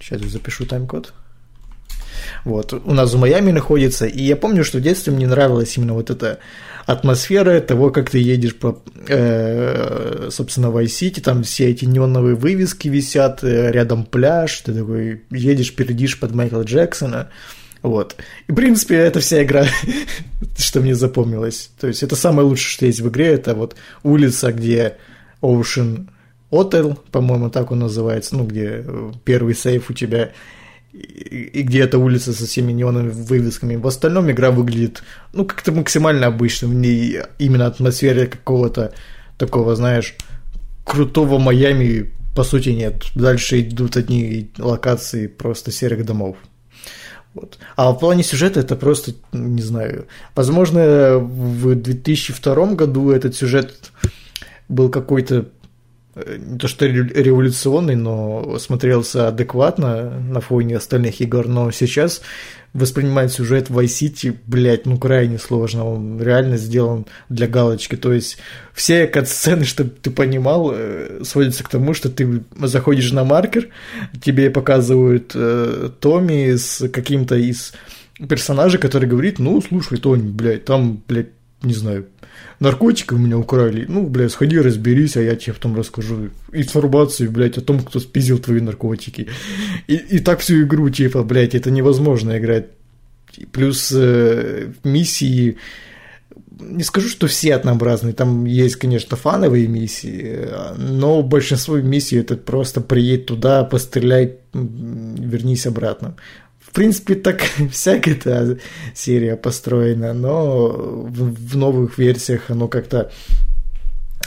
[0.00, 1.12] сейчас запишу тайм-код.
[2.44, 5.92] Вот, у нас в Майами находится, и я помню, что в детстве мне нравилась именно
[5.92, 6.38] вот эта
[6.86, 12.88] атмосфера того, как ты едешь по, э, собственно, в Vice там все эти неоновые вывески
[12.88, 17.28] висят, э, рядом пляж, ты такой едешь, перейдешь под Майкла Джексона,
[17.82, 18.16] вот.
[18.46, 19.66] И, в принципе, это вся игра,
[20.58, 21.70] что мне запомнилось.
[21.80, 24.96] То есть, это самое лучшее, что есть в игре, это вот улица, где
[25.40, 26.08] Ocean
[26.50, 28.84] Hotel, по-моему, так он называется, ну, где
[29.24, 30.32] первый сейф у тебя,
[30.92, 33.76] и где эта улица со всеми неоновыми вывесками.
[33.76, 36.68] В остальном игра выглядит, ну, как-то максимально обычно.
[36.68, 38.92] В ней именно атмосфера какого-то
[39.38, 40.16] такого, знаешь,
[40.84, 43.06] крутого Майами по сути нет.
[43.14, 46.36] Дальше идут одни локации просто серых домов.
[47.34, 47.58] Вот.
[47.76, 53.92] А в плане сюжета это просто, не знаю, возможно, в 2002 году этот сюжет
[54.68, 55.48] был какой-то
[56.38, 62.22] не то что революционный, но смотрелся адекватно на фоне остальных игр, но сейчас
[62.72, 68.12] воспринимать сюжет в Vice City, блядь, ну крайне сложно, он реально сделан для галочки, то
[68.12, 68.38] есть
[68.72, 73.68] все кат-сцены, чтобы ты понимал, э, сводятся к тому, что ты заходишь на маркер,
[74.22, 77.72] тебе показывают э, Томми с каким-то из
[78.28, 81.30] персонажей, который говорит, ну, слушай, Тони, блядь, там, блядь,
[81.62, 82.06] не знаю,
[82.58, 87.58] наркотики у меня украли, ну, блядь, сходи разберись, а я тебе потом расскажу информацию, блядь,
[87.58, 89.28] о том, кто спиздил твои наркотики.
[89.86, 92.66] И, и так всю игру, типа, блядь, это невозможно играть.
[93.52, 95.58] Плюс э, миссии,
[96.60, 102.80] не скажу, что все однообразные, там есть, конечно, фановые миссии, но большинство миссий это просто
[102.80, 106.16] приедь туда, постреляй, вернись обратно.
[106.70, 108.58] В принципе, так вся эта
[108.94, 113.10] серия построена, но в, в новых версиях оно как-то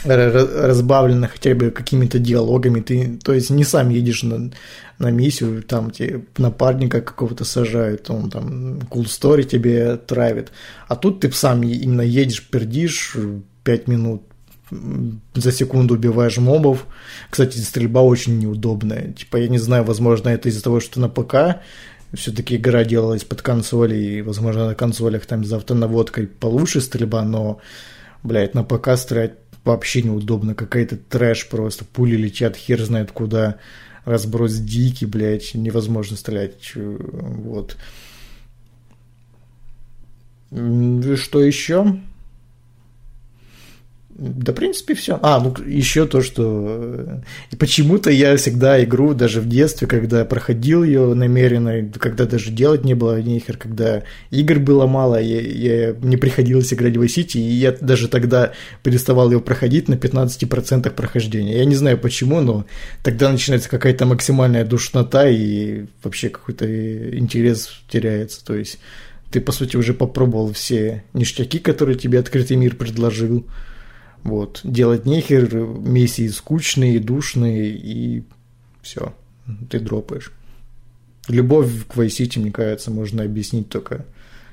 [0.04, 2.80] разбавлено хотя бы какими-то диалогами.
[2.80, 4.50] Ты, то есть, не сам едешь на,
[4.98, 10.52] на миссию, там тебе напарника какого-то сажают, он там cool story тебе травит.
[10.86, 13.16] А тут ты сам именно едешь, пердишь
[13.62, 14.22] 5 минут,
[15.34, 16.86] за секунду убиваешь мобов.
[17.30, 19.12] Кстати, стрельба очень неудобная.
[19.12, 21.62] Типа, я не знаю, возможно, это из-за того, что на ПК
[22.16, 27.60] все-таки игра делалась под консоли, и, возможно, на консолях там за автонаводкой получше стрельба, но,
[28.22, 30.54] блядь, на ПК стрелять вообще неудобно.
[30.54, 33.58] Какая-то трэш просто, пули летят хер знает куда,
[34.04, 36.72] разброс дикий, блядь, невозможно стрелять.
[36.74, 37.76] Вот.
[40.50, 41.98] Что еще?
[44.16, 45.18] Да, в принципе, все.
[45.22, 50.84] А, ну еще то, что э, почему-то я всегда игру, даже в детстве, когда проходил
[50.84, 56.16] ее намеренно, когда даже делать не было нихер, когда игр было мало, я, я, мне
[56.16, 58.52] приходилось играть в City, и я даже тогда
[58.84, 61.58] переставал ее проходить на 15% прохождения.
[61.58, 62.66] Я не знаю почему, но
[63.02, 68.44] тогда начинается какая-то максимальная душнота, и вообще какой-то интерес теряется.
[68.44, 68.78] То есть
[69.32, 73.44] ты, по сути, уже попробовал все ништяки, которые тебе открытый мир предложил,
[74.24, 74.62] вот.
[74.64, 78.24] Делать нехер, миссии скучные, душные, и
[78.80, 79.14] все,
[79.70, 80.32] ты дропаешь.
[81.28, 84.04] Любовь к City, мне кажется, можно объяснить только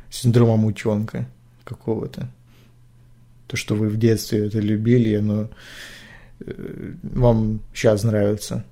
[0.09, 1.27] синдромом утенка
[1.63, 2.29] какого-то.
[3.47, 5.49] То, что вы в детстве это любили, оно
[6.41, 8.65] э, вам сейчас нравится.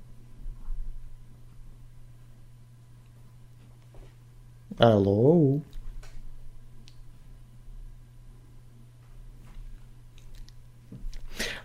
[4.78, 5.62] Алло.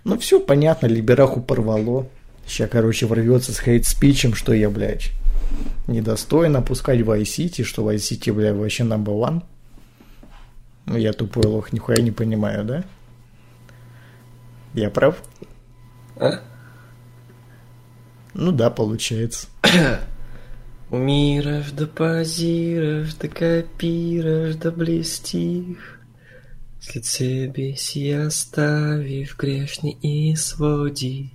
[0.05, 2.07] Ну все понятно, Либераху порвало.
[2.47, 5.13] Сейчас, короче, ворвется с хейт-спичем, что я, блядь,
[5.87, 9.43] недостойно пускать в iCity, что в iCity, блядь, вообще number one.
[10.85, 12.85] Ну, я тупой лох, нихуя не понимаю, да?
[14.75, 15.23] Я прав?
[16.17, 16.41] А?
[18.35, 19.47] Ну да, получается.
[20.91, 25.94] Умираешь, да позираешь, да копираешь, да блестишь.
[26.87, 31.31] След себе си оставив грешни и своди.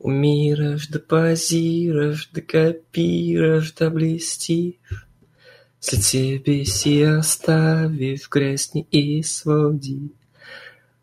[0.00, 5.06] Умираш да позираш, да копираш, да блестишь.
[5.80, 10.00] След себе си оставив грешни и своди.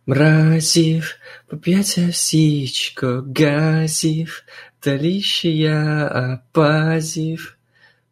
[0.08, 1.16] Мразив,
[1.50, 4.44] поп'ять овсичко, газив,
[4.82, 7.58] Талище я опазив,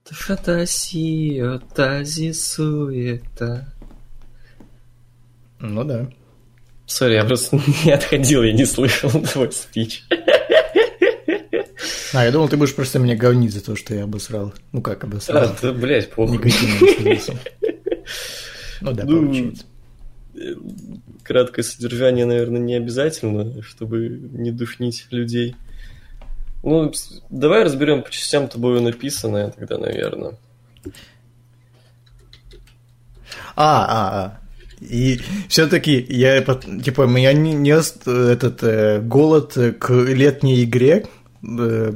[0.03, 3.65] То фантазии, отази суета.
[5.61, 6.07] Ну да.
[6.85, 10.03] Сори, я просто не отходил, я не слышал твой спич.
[12.13, 14.53] А, я думал, ты будешь просто меня говнить за то, что я обосрал.
[14.73, 15.43] Ну как обосрал?
[15.43, 16.37] А, да, блядь, похуй.
[16.37, 17.23] Негативно
[18.81, 19.65] Ну да, Ну, получается.
[21.23, 25.55] Краткое содержание, наверное, не обязательно, чтобы не душнить людей.
[26.63, 26.91] Ну,
[27.29, 30.37] давай разберем по частям тобою написанное тогда, наверное.
[33.55, 34.40] А, а, а.
[34.81, 41.05] И все-таки я типа меня не, не этот э, голод к летней игре
[41.43, 41.93] э,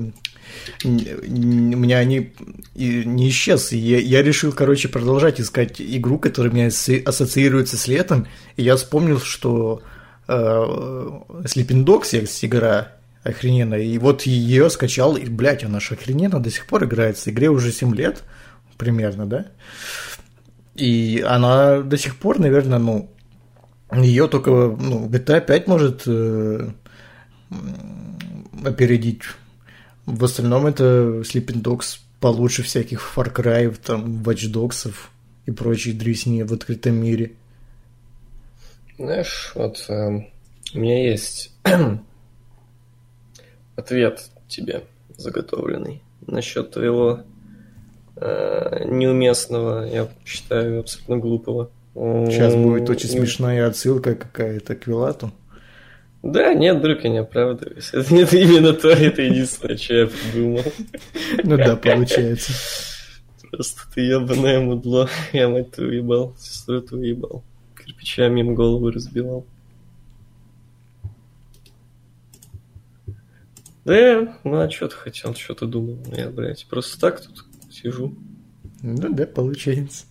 [0.83, 2.33] у меня не,
[2.75, 3.71] не исчез.
[3.71, 8.27] Я, я решил, короче, продолжать искать игру, которая меня ассоциируется с летом.
[8.55, 9.81] И я вспомнил, что
[10.27, 12.93] э, Sleeping Dogs есть игра
[13.23, 13.81] охрененная.
[13.81, 17.31] И вот ее скачал, и, блядь, она же охрененно до сих пор играется.
[17.31, 18.23] Игре уже 7 лет
[18.77, 19.47] примерно, да?
[20.75, 23.09] И она до сих пор, наверное, ну,
[23.91, 26.69] ее только, ну, GTA 5 может э,
[28.63, 29.21] опередить.
[30.05, 34.93] В остальном это Sleeping Dogs получше всяких Far Cry, там, Watch Dogs
[35.45, 37.33] и прочей дресни в открытом мире.
[38.97, 40.27] Знаешь, вот эм,
[40.73, 41.51] у меня есть
[43.75, 44.83] ответ тебе
[45.17, 47.23] заготовленный насчет твоего
[48.17, 51.69] э, неуместного, я считаю, абсолютно глупого.
[51.93, 55.31] Сейчас будет очень не- смешная отсылка какая-то к Вилату.
[56.23, 57.89] Да, нет, друг, я не оправдываюсь.
[57.93, 60.63] Это, это именно то, это единственное, что я придумал.
[61.43, 62.51] Ну да, получается.
[63.51, 65.07] Просто ты ебаное мудло.
[65.31, 67.43] Я мать твою ебал, сестру твою ебал.
[67.77, 69.45] Кирпичами им голову разбивал.
[73.85, 75.99] Да, ну а что ты хотел, что ты думал?
[76.11, 78.15] Я, блядь, просто так тут сижу.
[78.81, 80.05] Ну да, получается.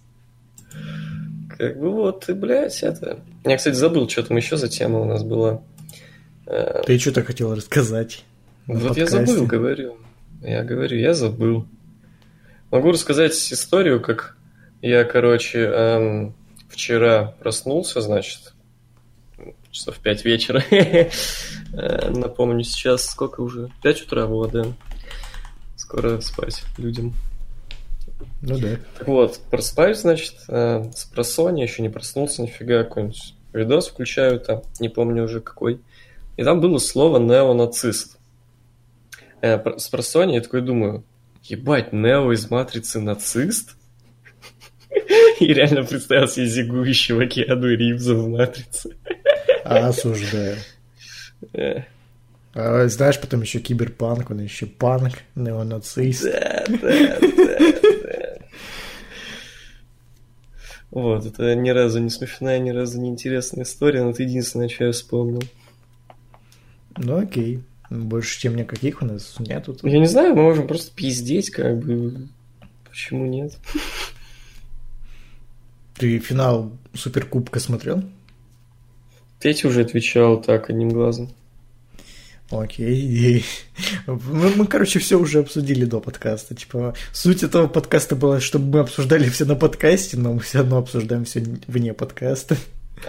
[1.57, 3.21] Как бы вот, и, блядь, это...
[3.45, 5.63] Я, кстати, забыл, что там еще за тема у нас была.
[6.47, 8.25] Э, Ты что-то хотел рассказать?
[8.67, 9.27] Вот я подкасте?
[9.27, 9.97] забыл, говорю.
[10.43, 11.67] Я говорю, я забыл.
[12.71, 14.37] Могу рассказать историю, как
[14.83, 16.35] я, короче, эм,
[16.69, 18.55] вчера проснулся, значит,
[19.71, 20.63] часов 5 вечера.
[21.77, 23.69] Э, Напомню, сейчас сколько уже?
[23.83, 24.65] 5 утра было, да.
[25.75, 27.15] Скоро спать людям.
[28.43, 28.77] Ну да.
[28.99, 34.63] Так вот, просыпаюсь, значит, э, с просонья, еще не проснулся нифига, какой-нибудь видос включаю там,
[34.81, 35.81] не помню уже какой.
[36.37, 38.19] И там было слово неонацист.
[39.41, 41.05] Э, с просонья я такой думаю,
[41.43, 43.77] ебать, Нео из Матрицы нацист?
[45.41, 48.97] И реально представил себе зигующего Киану Ривза в Матрице.
[49.65, 50.57] Осуждаю.
[52.55, 56.25] А знаешь, потом еще киберпанк, он еще панк, неонацист.
[56.25, 58.35] Да, да, да, да.
[60.93, 64.85] Вот, это ни разу не смешная, ни разу не интересная история, но это единственное, что
[64.85, 65.43] я вспомнил.
[66.97, 67.65] Ну окей.
[67.91, 69.77] Больше тем никаких у нас нету.
[69.83, 72.29] Я не знаю, мы можем просто пиздеть, как бы.
[72.89, 73.59] Почему нет?
[75.97, 78.05] Ты финал Суперкубка смотрел?
[79.41, 81.35] Петя уже отвечал так, одним глазом.
[82.55, 83.45] Окей.
[84.07, 86.55] Мы, мы, короче, все уже обсудили до подкаста.
[86.55, 90.79] Типа, суть этого подкаста была, чтобы мы обсуждали все на подкасте, но мы все равно
[90.79, 92.57] обсуждаем все вне подкаста.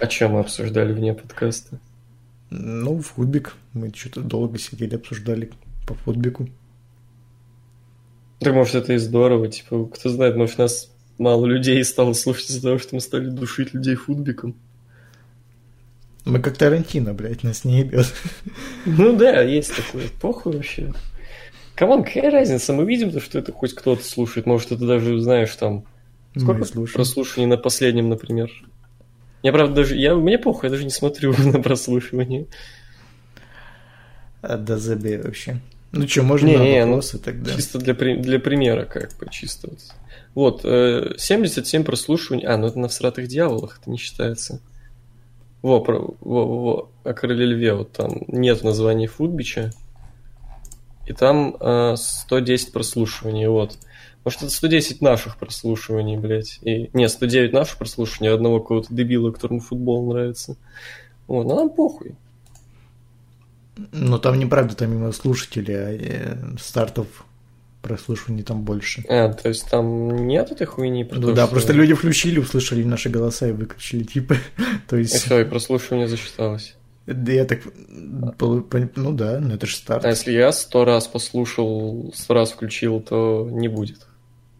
[0.00, 1.78] О чем мы обсуждали вне подкаста?
[2.50, 3.54] Ну, футбик.
[3.72, 5.50] Мы что-то долго сидели, обсуждали
[5.86, 6.48] по футбику.
[8.40, 12.62] Да, может, это и здорово, типа, кто знает, может, нас мало людей стало слушать из-за
[12.62, 14.56] того, что мы стали душить людей футбиком.
[16.26, 18.12] Мы как Тарантино, блядь, нас не ебет.
[18.84, 20.08] Ну да, есть такое.
[20.20, 20.92] Похуй вообще.
[21.76, 22.72] Come on, какая разница?
[22.72, 24.44] Мы видим то, что это хоть кто-то слушает.
[24.44, 25.84] Может, это даже, знаешь, там...
[26.36, 28.50] Сколько прослушиваний на последнем, например?
[29.44, 29.94] Я, правда, даже...
[29.94, 30.16] Я...
[30.16, 32.46] Мне похуй, я даже не смотрю на прослушивание.
[34.42, 35.60] А, да забей вообще.
[35.92, 37.54] Ну что, можно Не, не, ну, вопросы тогда?
[37.54, 39.80] Чисто для, для примера, как бы, чисто вот.
[40.34, 42.44] Вот, э, 77 прослушиваний...
[42.46, 44.60] А, ну это на «Всратых дьяволах», это не считается.
[45.66, 49.72] Во, про, во, во, о Короле Льве, вот там нет названия Футбича.
[51.08, 53.76] И там э, 110 прослушиваний, вот.
[54.24, 56.60] Может, это 110 наших прослушиваний, блядь.
[56.62, 56.88] И...
[56.92, 60.56] Не, 109 наших прослушиваний, а одного какого-то дебила, которому футбол нравится.
[61.26, 62.14] Вот, ну нам похуй.
[63.90, 67.25] Ну там неправда, там именно слушатели, а э, стартов
[67.86, 69.04] прослушиваний там больше.
[69.08, 72.38] А, то есть там нет этой хуйни про Ну то, да, что- просто люди включили,
[72.38, 74.36] услышали наши голоса и выключили, типа.
[74.88, 76.74] То И есть, все, и прослушивание засчиталось.
[77.06, 77.60] да я так,
[78.38, 80.04] ну да, ну это же старт.
[80.04, 84.06] А если я сто раз послушал, сто раз включил, то не будет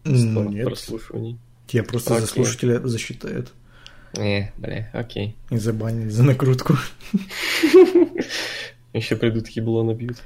[0.05, 1.37] Ну сто нет, прослушиваний.
[1.67, 2.27] тебя просто за Окей.
[2.29, 3.51] слушателя засчитают.
[4.17, 5.35] Э, бля, окей.
[5.51, 6.75] И забанили за накрутку.
[8.93, 10.17] Еще придут ебло набьют.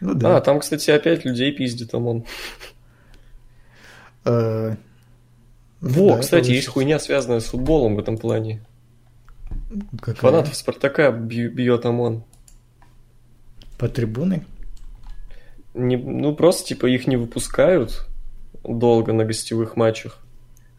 [0.00, 0.40] Ну А, да.
[0.40, 2.24] там, кстати, опять людей пиздит ОМОН.
[4.24, 4.76] Э,
[5.80, 8.60] Во, да, кстати, есть хуйня, связанная с футболом в этом плане.
[10.00, 10.14] какая?
[10.16, 12.22] Фанатов Спартака бьет ОМОН.
[13.78, 14.44] По трибуны?
[15.72, 18.06] Не, ну, просто, типа, их не выпускают
[18.64, 20.18] долго на гостевых матчах.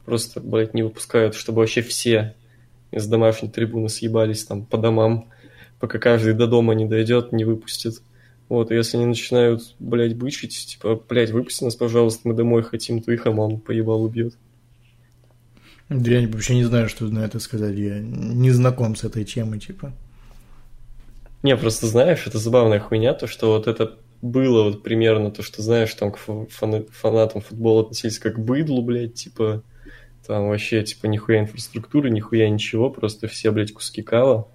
[0.05, 2.35] Просто, блядь, не выпускают, чтобы вообще все
[2.91, 5.29] из домашней трибуны съебались там по домам,
[5.79, 8.01] пока каждый до дома не дойдет, не выпустит.
[8.51, 13.01] Вот, и если они начинают, блядь, бычить, типа, блядь, выпусти нас, пожалуйста, мы домой хотим,
[13.01, 14.33] то их ОМОН поебал убьет.
[15.87, 17.77] Да Я вообще не знаю, что на это сказать.
[17.77, 19.93] Я не знаком с этой темой, типа.
[21.43, 25.61] Не, просто знаешь, это забавная хуйня, то, что вот это было вот примерно то, что,
[25.61, 29.63] знаешь, там к фа- фана- фанатам футбола относились как к быдлу, блядь, типа,
[30.27, 34.49] там вообще, типа, нихуя инфраструктуры, нихуя ничего, просто все, блядь, куски кала.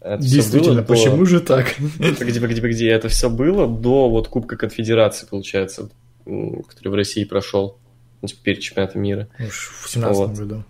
[0.00, 1.74] Это Действительно, было до- почему же так?
[1.98, 5.90] Погоди, погоди, погоди, это все было до вот Кубка Конфедерации, получается,
[6.24, 7.78] который в России прошел,
[8.22, 9.28] ну, типа, перед чемпионатом мира.
[9.40, 10.38] Уж в семнадцатом Вот.
[10.38, 10.64] году.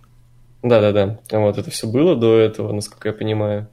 [0.62, 1.18] Да-да-да.
[1.30, 3.68] Вот это все было до этого, насколько я понимаю.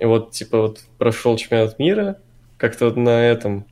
[0.00, 2.18] И вот, типа, вот прошел чемпионат мира,
[2.58, 3.66] как-то вот на этом,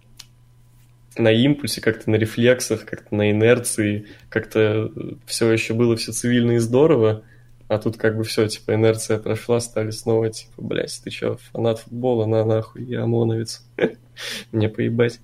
[1.19, 4.91] на импульсе, как-то на рефлексах, как-то на инерции, как-то
[5.27, 7.23] все еще было все цивильно и здорово,
[7.69, 11.81] а тут как бы все, типа, инерция прошла, стали снова, типа, блядь, ты чё, фанат
[11.81, 13.65] футбола, на нахуй, я ОМОНовец.
[14.53, 15.21] Мне поебать.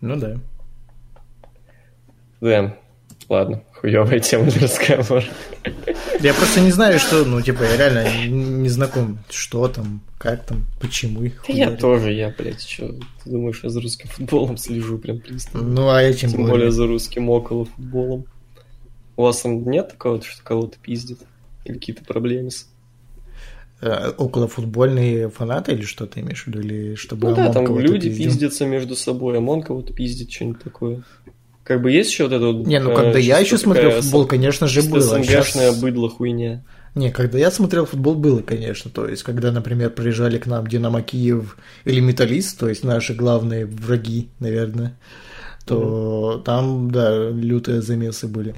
[0.00, 0.36] Ну да.
[2.40, 2.76] Да,
[3.28, 5.24] ладно, хуевая тема для разговора.
[6.20, 10.64] Я просто не знаю, что, ну, типа, я реально не знаком, что там, как там,
[10.80, 12.88] почему их Да я тоже, я, блядь, что,
[13.24, 15.68] ты думаешь, я за русским футболом слежу прям пристально?
[15.68, 18.26] Ну, а я тем, Тем более за русским около футболом.
[19.16, 21.20] У вас там нет такого, что кого-то пиздит?
[21.64, 22.68] Или какие-то проблемы с...
[23.80, 26.60] Э, околофутбольные фанаты или что ты имеешь в виду?
[26.60, 28.30] Или чтобы Ну да, там люди пиздил?
[28.30, 31.02] пиздятся между собой, ОМОН кого-то пиздит, что-нибудь такое.
[31.64, 32.66] Как бы есть еще вот это вот...
[32.66, 34.98] Не, ну э, когда я еще смотрел футбол, с- конечно же, было.
[34.98, 36.64] а СНГшная щас- быдло хуйня.
[36.94, 38.90] Не, когда я смотрел футбол, было, конечно.
[38.90, 43.66] То есть, когда, например, приезжали к нам Динамо Киев или Металлист, то есть наши главные
[43.66, 44.98] враги, наверное,
[45.66, 48.54] то там, да, лютые замесы были.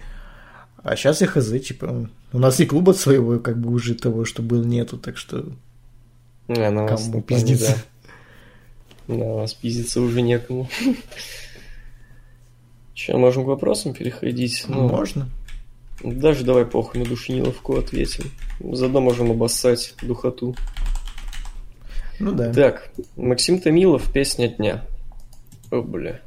[0.83, 4.43] А сейчас и хз, типа, у нас и клуба своего, как бы, уже того, что
[4.43, 5.45] был, нету, так что
[6.49, 7.77] А, на вас, кому пиздиться.
[9.09, 9.15] да.
[9.17, 10.69] На вас пиздиться уже некому.
[12.95, 14.65] Че, можем к вопросам переходить?
[14.69, 15.29] Ну, Можно.
[16.03, 18.31] Даже давай похуй на душниловку ответим.
[18.61, 20.55] Заодно можем обоссать духоту.
[22.21, 22.53] Ну да.
[22.53, 24.85] Так, Максим Томилов, песня дня.
[25.71, 26.21] О, бля.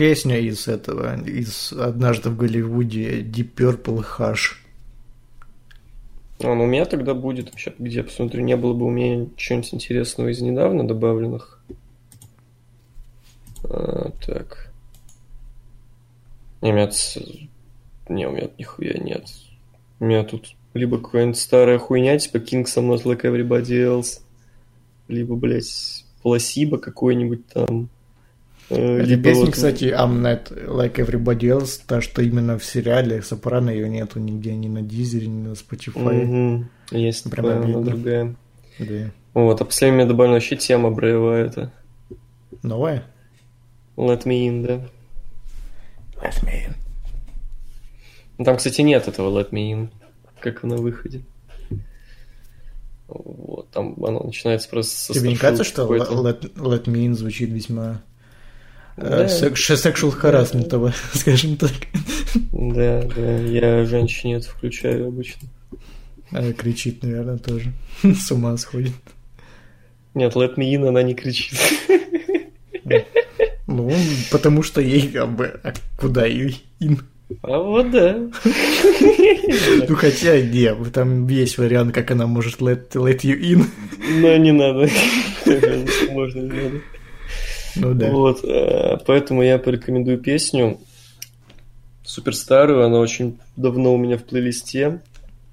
[0.00, 4.56] Песня из этого, из «Однажды в Голливуде» Deep Purple Hush.
[6.42, 10.28] А, у меня тогда будет, сейчас где посмотрю, не было бы у меня чего-нибудь интересного
[10.28, 11.62] из недавно добавленных.
[13.64, 14.72] А, так.
[16.62, 16.90] Не, у меня...
[18.08, 19.26] Не, у меня нихуя нет.
[19.98, 24.22] У меня тут либо какая-нибудь старая хуйня, типа Kings I'm not like everybody else,
[25.08, 27.90] либо, блядь, Пласибо какой-нибудь там.
[28.70, 33.70] Э, Эта песня, кстати, I'm not like everybody else, та, что именно в сериале Сопрано
[33.70, 36.24] ее нету нигде, ни на Дизере, ни на Spotify.
[36.24, 36.70] Мгм.
[36.90, 37.82] Есть Прям такая, обидно.
[37.82, 38.36] другая.
[38.78, 39.10] Да.
[39.34, 41.72] Вот, а последнее мне добавлена вообще тема броевая это.
[42.62, 43.04] Новая?
[43.96, 44.74] Let me in, да.
[46.22, 46.74] Let me in.
[48.38, 49.88] Ну, Там, кстати, нет этого Let Me In,
[50.40, 51.22] как на выходе.
[53.08, 56.12] Вот, там оно начинается просто со Тебе не кажется, что какой-то.
[56.12, 58.02] let, let me in звучит весьма
[58.96, 59.28] Да.
[59.28, 61.72] секс- sexual harassment, скажем так.
[62.52, 65.48] Да, да, я женщине это включаю обычно.
[66.32, 67.72] Э, Кричит, наверное, тоже.
[68.02, 68.92] С ума сходит.
[70.14, 71.54] Нет, Let Me In она не кричит.
[73.66, 73.92] Ну,
[74.32, 77.00] потому что ей как бы, а куда ей in?
[77.42, 78.16] А вот да.
[79.88, 83.64] Ну, хотя, не, там есть вариант, как она может let, let you in.
[84.20, 84.88] Но не надо.
[86.10, 86.80] Можно не надо.
[87.76, 88.10] Ну да.
[88.10, 90.78] Вот, э, поэтому я порекомендую песню
[92.04, 95.00] супер старую, она очень давно у меня в плейлисте.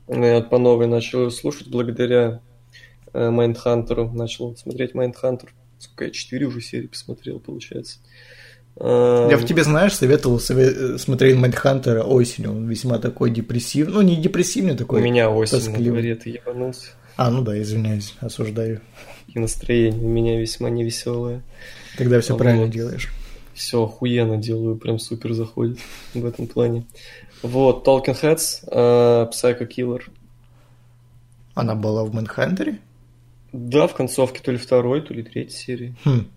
[0.08, 2.40] Я по новой начал ее слушать благодаря
[3.14, 4.10] э, Mindhunter у.
[4.12, 5.54] Начал смотреть Mindhunter.
[5.80, 8.00] Сколько я, четыре уже серии посмотрел, получается.
[8.78, 12.52] Э, Я в тебе, знаешь, советовал сове- э, смотреть Mindhunter а осенью.
[12.52, 13.94] Он весьма такой депрессивный.
[13.94, 15.02] Ну, не депрессивный У такой.
[15.02, 16.88] меня осень на дворе, ты ебанулся.
[17.18, 18.82] А, ну да, извиняюсь, осуждаю.
[19.28, 21.42] И настроение у меня весьма невеселое.
[21.98, 22.40] Тогда все вот.
[22.40, 23.12] правильно делаешь.
[23.54, 25.80] Все охуенно делаю, прям супер заходит
[26.14, 26.86] в этом плане.
[27.42, 30.04] Вот, Talking Heads, э, Psycho Killer.
[31.56, 32.80] Она была в Мэнхандере?
[33.52, 35.96] Да, в концовке то ли второй, то ли третьей серии.
[36.06, 36.28] Хм.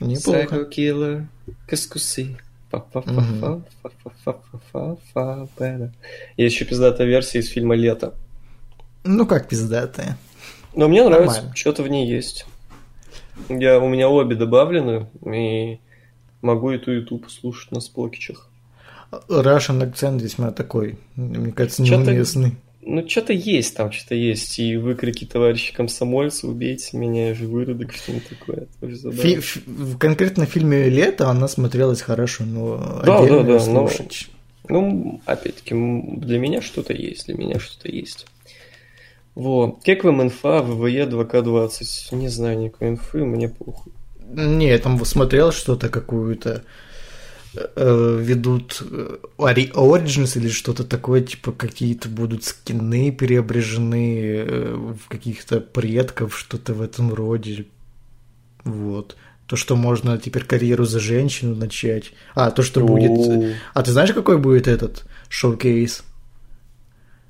[0.00, 0.40] Неплохо.
[0.40, 1.26] Psycho Killer,
[1.66, 2.36] Каскусы.
[6.36, 8.14] И еще пиздатая версия из фильма «Лето».
[9.04, 10.18] Ну как пиздатая?
[10.74, 12.46] Но мне нравится, что-то в ней есть.
[13.48, 15.78] Я, у меня обе добавлены, и
[16.42, 18.48] могу и ту, и ту послушать на сплокичах.
[19.28, 22.52] Russian акцент весьма такой, мне кажется, неуместный.
[22.86, 24.58] Ну, что-то есть там, что-то есть.
[24.58, 28.66] И выкрики товарища комсомольца, убейте меня, я же выродок, что-нибудь такое.
[29.12, 33.88] Фи- ф- в- конкретно фильме «Лето» она смотрелась хорошо, но Да, отдельно да, да, но-
[33.88, 34.28] слушать.
[34.68, 38.26] Ну, опять-таки, для меня что-то есть, для меня что-то есть.
[39.34, 39.78] Во.
[39.84, 42.14] Как вам инфа ВВЕ 2К20?
[42.14, 43.92] Не знаю никакой инфы, мне похуй.
[44.20, 46.62] Не, я там смотрел что-то какую-то
[47.54, 55.60] э, ведут э, Origins или что-то такое, типа какие-то будут скины переображены э, в каких-то
[55.60, 57.66] предков, что-то в этом роде.
[58.62, 59.16] Вот.
[59.46, 62.12] То, что можно теперь карьеру за женщину начать.
[62.34, 63.10] А, то, что будет...
[63.10, 66.02] О, А ты знаешь, какой будет этот шоу-кейс?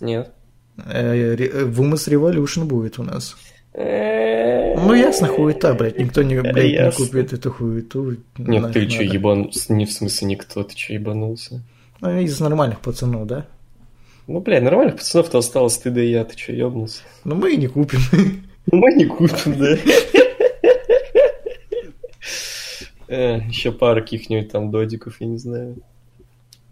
[0.01, 0.34] Нет.
[0.77, 3.37] Э, Women's Revolution будет у нас.
[3.77, 5.99] Ну, Ну, ясно, хуета, блядь.
[5.99, 8.17] Никто не, блядь, не купит эту хуету.
[8.39, 9.03] Нет, ты надо.
[9.03, 9.51] ебан...
[9.69, 11.63] Не в смысле никто, ты что, ебанулся?
[12.01, 13.47] Ну, из нормальных пацанов, да?
[14.27, 17.03] Ну, блядь, нормальных пацанов-то осталось ты да и я, ты что, ебнулся?
[17.25, 18.01] Но мы и не купим.
[18.73, 19.77] Ну, мы не купим, да.
[23.09, 25.77] Э, Еще пара каких-нибудь там додиков, я не знаю,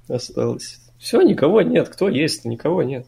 [0.09, 0.81] осталось.
[0.99, 1.89] Все, никого нет.
[1.89, 2.45] Кто есть?
[2.45, 3.07] Никого нет.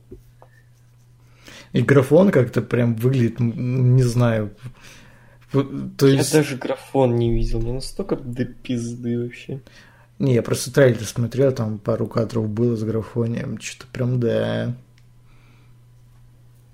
[1.75, 4.53] И графон как-то прям выглядит, не знаю.
[5.53, 6.33] То Я есть...
[6.33, 7.61] даже графон не видел.
[7.61, 9.61] Мне настолько до пизды вообще.
[10.21, 13.61] Не, я просто трейлер смотрел, там пару кадров было с графонием.
[13.61, 14.75] Что-то прям, да.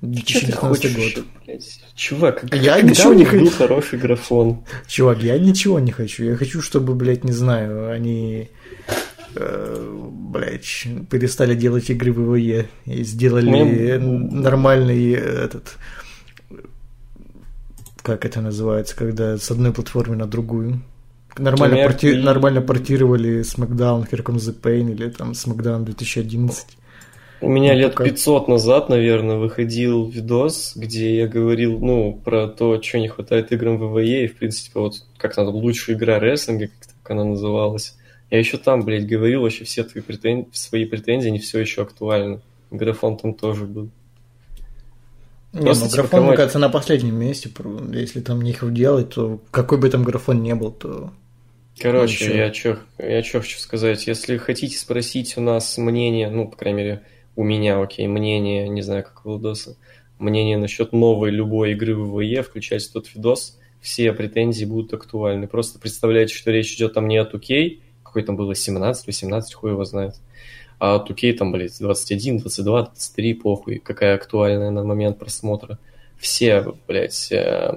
[0.03, 1.25] Ты 2019 хочешь, год.
[1.47, 1.81] блядь?
[1.95, 3.51] Чувак, Я ничего не хочу.
[3.51, 4.65] хороший графон.
[4.87, 6.25] Чувак, я ничего не хочу.
[6.25, 8.49] Я хочу, чтобы, блядь, не знаю, они,
[9.35, 15.77] блядь, перестали делать игры в ВВЕ и сделали Мне- нормальный э, этот...
[18.03, 20.81] Как это называется, когда с одной платформы на другую?
[21.39, 26.67] Нормально, Например, порти- и- нормально портировали SmackDown Here Comes the Pain или там SmackDown 2011.
[27.43, 28.05] У меня Ну, лет пока.
[28.05, 33.79] 500 назад, наверное, выходил видос, где я говорил, ну, про то, что не хватает играм
[33.79, 36.69] в ВВЕ, и, в принципе, вот как там лучшая игра рестлинга,
[37.03, 37.97] как она называлась.
[38.31, 42.41] Я еще там, блядь, говорил, вообще все твои претензии, свои претензии, они все еще актуальны.
[42.71, 43.91] Графон там тоже был.
[45.53, 47.51] Не, Просто, ну типа, графон, мне кажется, на последнем месте.
[47.93, 51.13] Если там нехуй делать, то какой бы там графон не был, то...
[51.79, 54.07] Короче, Ну, я чё, я чё хочу сказать.
[54.07, 57.03] Если хотите спросить у нас мнение, ну, по крайней мере,
[57.35, 59.77] у меня, окей, мнение, не знаю, как у Владоса,
[60.19, 65.49] мнение насчет новой любой игры в ВВЕ, включайте тот видос, все претензии будут актуальны.
[65.49, 69.71] Просто представляете, что речь идет там не о 2K, какой там было 17, 18, хуй
[69.71, 70.17] его знает,
[70.81, 75.79] а 2K там, блядь, 21, 22, 23, похуй, какая актуальная на момент просмотра.
[76.19, 77.73] Все, блядь, э,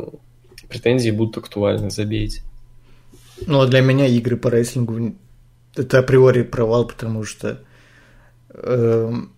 [0.68, 2.42] претензии будут актуальны, забейте.
[3.46, 5.16] Ну, а для меня игры по рейслингу
[5.76, 7.60] это априори провал, потому что
[8.50, 9.32] эм,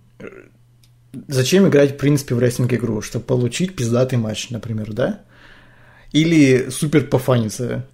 [1.27, 3.01] зачем играть, в принципе, в рейслинг-игру?
[3.01, 5.21] Чтобы получить пиздатый матч, например, да?
[6.11, 7.85] Или супер пофаниться.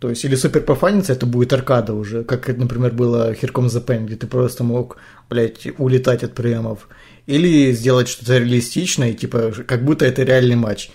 [0.00, 4.06] То есть, или супер пофаниться, это будет аркада уже, как, например, было Comes the Pain,
[4.06, 4.96] где ты просто мог,
[5.28, 6.88] блядь, улетать от приемов.
[7.26, 10.90] Или сделать что-то реалистичное, типа, как будто это реальный матч.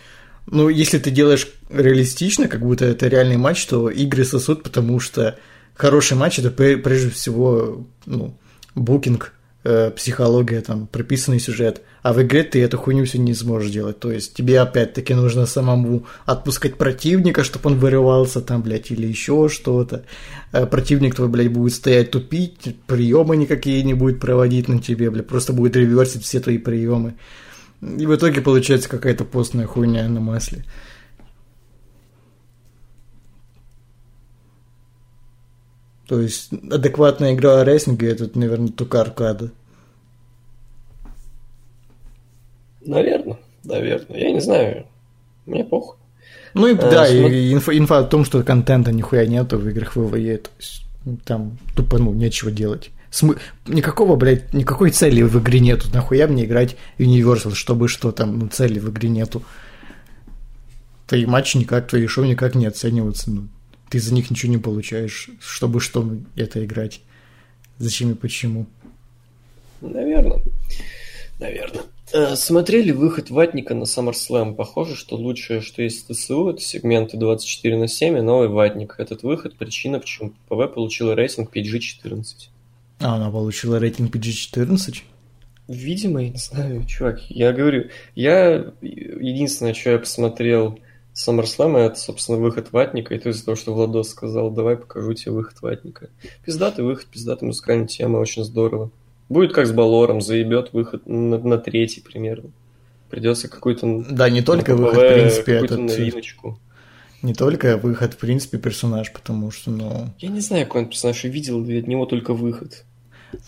[0.47, 5.37] Ну, если ты делаешь реалистично, как будто это реальный матч, то игры сосут, потому что
[5.75, 8.35] хороший матч это пре- прежде всего ну,
[8.73, 9.33] букинг,
[9.65, 11.81] э, психология, там, прописанный сюжет.
[12.03, 13.99] А в игре ты эту хуйню все не сможешь делать.
[13.99, 19.49] То есть тебе опять-таки нужно самому отпускать противника, чтобы он вырывался там, блядь, или еще
[19.49, 20.05] что-то.
[20.53, 25.27] Э, Противник твой, блядь, будет стоять тупить, приемы никакие не будет проводить на тебе, блядь,
[25.27, 27.15] просто будет реверсить все твои приемы.
[27.81, 30.63] И в итоге получается какая-то постная хуйня на масле.
[36.07, 39.51] То есть адекватная игра рейсинга это, наверное, только аркада.
[42.85, 44.17] Наверное, наверное.
[44.19, 44.85] Я не знаю.
[45.45, 45.97] Мне похуй.
[46.53, 49.57] Ну и Э, да, и- смо- и инфа, инфа о том, что контента нихуя нету
[49.57, 52.91] в играх ВВЕ, то есть ну, там тупо, ну, нечего делать.
[53.11, 53.37] Смы-
[53.67, 55.87] Никакого, блядь, никакой цели в игре нету.
[55.93, 59.43] Нахуя мне играть Universal, чтобы что там, ну, цели в игре нету.
[61.07, 63.29] Твои матчи никак, твои шоу никак не оцениваются.
[63.31, 63.47] Ну,
[63.95, 66.99] ты за них ничего не получаешь, чтобы что это играть.
[67.77, 68.65] Зачем и почему.
[69.79, 70.41] Наверное.
[71.39, 71.83] Наверное.
[72.11, 74.55] Э, смотрели выход Ватника на SummerSlam?
[74.55, 78.95] Похоже, что лучшее, что есть в ТСУ, это сегменты 24 на 7 и новый Ватник.
[78.97, 82.25] Этот выход причина, в чем ПВ получила рейтинг PG-14.
[82.99, 85.03] А, она получила рейтинг PG-14?
[85.69, 87.21] Видимо, я не знаю, чувак.
[87.29, 90.79] Я говорю, я единственное, что я посмотрел
[91.15, 95.31] SummerSlam, это, собственно, выход Ватника, и то из-за того, что Владос сказал, давай покажу тебе
[95.31, 96.09] выход Ватника.
[96.45, 98.91] Пиздатый выход, пиздатая музыкальная тема, очень здорово.
[99.29, 102.49] Будет как с Балором, заебет выход на, на третий примерно.
[103.09, 104.03] Придется какой-то...
[104.09, 105.79] Да, не только выход, в принципе, этот...
[105.79, 106.59] новиночку.
[107.21, 110.09] Не только выход, в принципе, персонаж, потому что, ну...
[110.19, 112.83] Я не знаю, какой он персонаж, я видел от него только выход.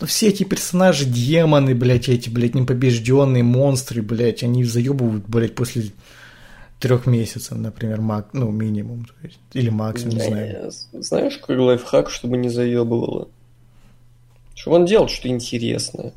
[0.00, 5.84] Ну, все эти персонажи, демоны, блядь, эти, блядь, непобежденные монстры, блядь, они заебывают, блядь, после
[6.78, 10.72] трех месяцев, например, мак, ну, минимум, то есть, или максимум, не, не знаю.
[10.92, 13.28] Знаешь, какой лайфхак, чтобы не заебывало?
[14.54, 16.12] Чтобы он делал что-то интересное.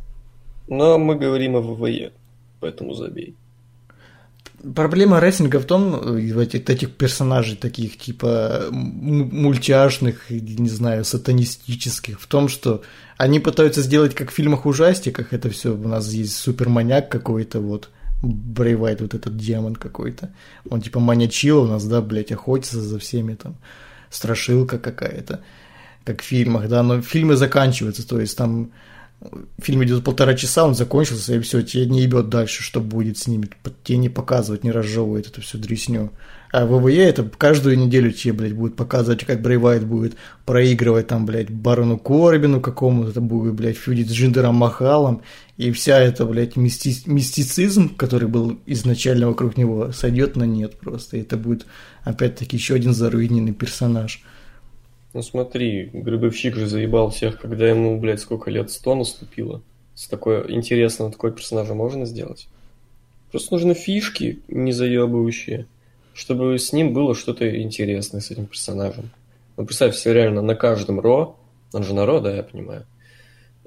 [0.67, 2.11] Но мы говорим о ВВЕ,
[2.59, 3.35] поэтому забей.
[4.75, 12.27] Проблема рестлинга в том, в этих, этих персонажей таких типа мультяшных, не знаю, сатанистических, в
[12.27, 12.83] том, что
[13.17, 17.89] они пытаются сделать как в фильмах ужастиках, это все у нас есть суперманяк какой-то вот,
[18.21, 20.33] Брейвайт, вот этот демон какой-то.
[20.69, 23.55] Он типа маньячил у нас, да, блядь, охотится за всеми там,
[24.09, 25.41] страшилка какая-то
[26.03, 28.71] как в фильмах, да, но фильмы заканчиваются, то есть там
[29.59, 33.27] фильм идет полтора часа, он закончился, и все, тебе не ебет дальше, что будет с
[33.27, 33.49] ними,
[33.83, 36.11] тебе не показывают, не разжевывают эту всю дресню.
[36.51, 41.49] А ВВЕ это каждую неделю тебе, блядь, будет показывать, как Брейвайт будет проигрывать там, блядь,
[41.49, 45.21] Барону Корбину какому-то, будет, блядь, фьюдить с Джиндером Махалом,
[45.55, 47.07] и вся эта, блядь, мисти...
[47.09, 51.65] мистицизм, который был изначально вокруг него, сойдет на нет просто, и это будет,
[52.03, 54.21] опять-таки, еще один заруиненный персонаж.
[55.13, 59.61] Ну смотри, Грибовщик же заебал всех, когда ему, блядь, сколько лет, сто наступило.
[59.93, 62.47] С такой интересного такой персонажа можно сделать?
[63.31, 65.67] Просто нужны фишки не заебывающие,
[66.13, 69.11] чтобы с ним было что-то интересное, с этим персонажем.
[69.57, 71.35] Ну, представь себе реально на каждом Ро,
[71.73, 72.85] он же на Ро, да, я понимаю,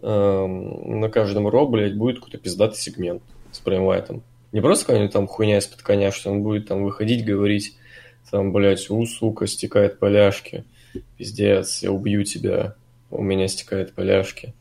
[0.03, 3.23] эм, на каждом Ро, блядь, будет какой-то пиздатый сегмент
[3.53, 4.23] с Брэм Уайтом.
[4.53, 7.77] Не просто какая-нибудь там хуйня из-под коня, что он будет там выходить, говорить,
[8.31, 10.65] там, блядь, у, сука, стекает поляшки
[11.17, 12.75] пиздец, я убью тебя,
[13.11, 14.55] у меня стекает поляшки.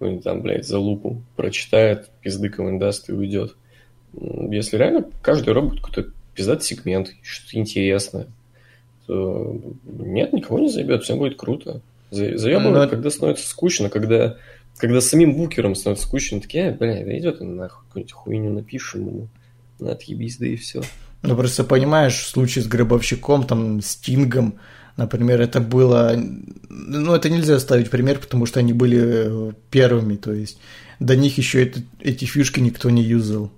[0.00, 3.56] Ну, там, блядь, за лупу прочитает, пизды кому даст и уйдет.
[4.12, 8.26] Если реально каждый робот какой-то пиздатый сегмент, что-то интересное,
[9.06, 11.80] то нет, никого не заебет, всем будет круто.
[12.10, 12.88] Заебывают, Но...
[12.88, 14.36] когда становится скучно, когда,
[14.76, 19.06] когда самим букером становится скучно, такие, а, блядь, да идет он нахуй, какую-нибудь хуйню напишем
[19.06, 19.28] ему,
[19.80, 20.82] на отъебись, да и все.
[21.22, 24.58] Ну, просто понимаешь, в случае с гробовщиком, там, Стингом,
[24.96, 26.14] Например, это было...
[26.68, 30.58] Ну, это нельзя ставить пример, потому что они были первыми, то есть
[31.00, 33.50] до них еще это, эти фишки никто не юзал.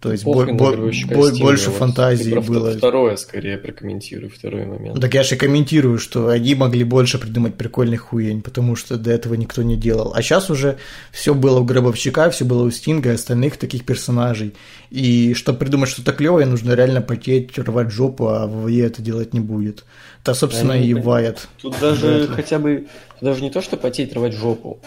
[0.00, 2.72] То есть бо- бо- бо- больше фантазии было.
[2.72, 4.98] Второе, скорее, прокомментирую, второй момент.
[4.98, 9.34] Так я же комментирую, что они могли больше придумать прикольных хуень, потому что до этого
[9.34, 10.12] никто не делал.
[10.14, 10.78] А сейчас уже
[11.12, 14.54] все было у Гробовщика, все было у Стинга и остальных таких персонажей.
[14.88, 19.40] И чтобы придумать что-то клевое, нужно реально потеть, рвать жопу, а ВВЕ это делать не
[19.40, 19.84] будет.
[20.24, 21.46] Да, собственно, они, и Вайт.
[21.60, 22.86] Тут даже хотя бы,
[23.20, 24.78] даже не то, что потеть, рвать жопу.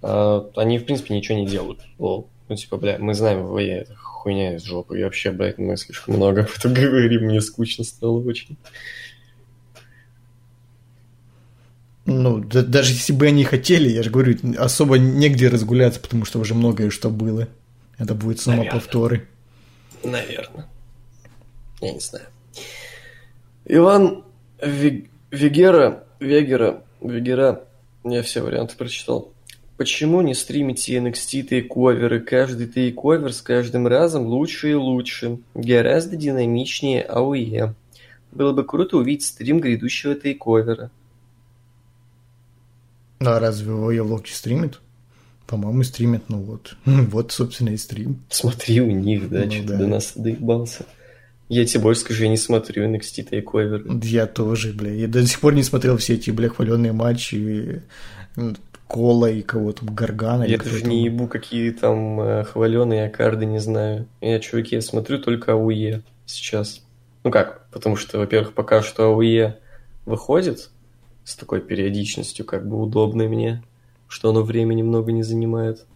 [0.00, 1.80] А, они, в принципе, ничего не делают.
[1.98, 2.28] Лол.
[2.48, 5.00] Ну, типа, бля, мы знаем ВВЕ, это хуйня из жопы.
[5.00, 8.56] И вообще, блядь, мы слишком много об этом говорим, мне скучно стало очень.
[12.04, 16.38] Ну, да, даже если бы они хотели, я же говорю, особо негде разгуляться, потому что
[16.38, 17.48] уже многое что было.
[17.98, 18.80] Это будет снова Наверное.
[18.80, 19.28] повторы.
[20.02, 20.66] Наверное.
[21.80, 22.26] Я не знаю.
[23.64, 24.24] Иван
[24.60, 27.64] Вегера, Вегера, Вегера,
[28.04, 29.32] я все варианты прочитал.
[29.80, 32.20] Почему не стримите NXT тейковеры?
[32.20, 35.38] Каждый тейковер с каждым разом лучше и лучше.
[35.54, 37.74] Гораздо динамичнее АОЕ.
[38.30, 40.90] Было бы круто увидеть стрим грядущего тейковера.
[43.20, 44.80] А разве АОЕ Локи стримит?
[45.46, 46.76] По-моему, стримит, ну вот.
[46.84, 48.20] вот, собственно, и стрим.
[48.28, 49.78] Смотри у них, да, ну, что-то да.
[49.78, 50.84] до нас доебался.
[51.48, 54.04] Я тебе больше скажу, я не смотрю NXT Takeover.
[54.04, 54.92] Я тоже, бля.
[54.92, 57.82] Я до сих пор не смотрел все эти, бля, хваленные матчи.
[58.90, 60.42] Кола и кого-то, Гаргана.
[60.42, 64.08] Я даже не ебу, какие там э, хваленые карды, не знаю.
[64.20, 66.82] Я, чуваки, я смотрю только АУЕ сейчас.
[67.22, 69.60] Ну как, потому что, во-первых, пока что АУЕ
[70.06, 70.70] выходит
[71.22, 73.62] с такой периодичностью, как бы удобной мне,
[74.08, 75.86] что оно времени много не занимает.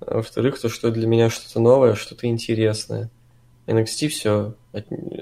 [0.00, 3.10] А во-вторых, то, что для меня что-то новое, что-то интересное.
[3.68, 4.54] NXT все,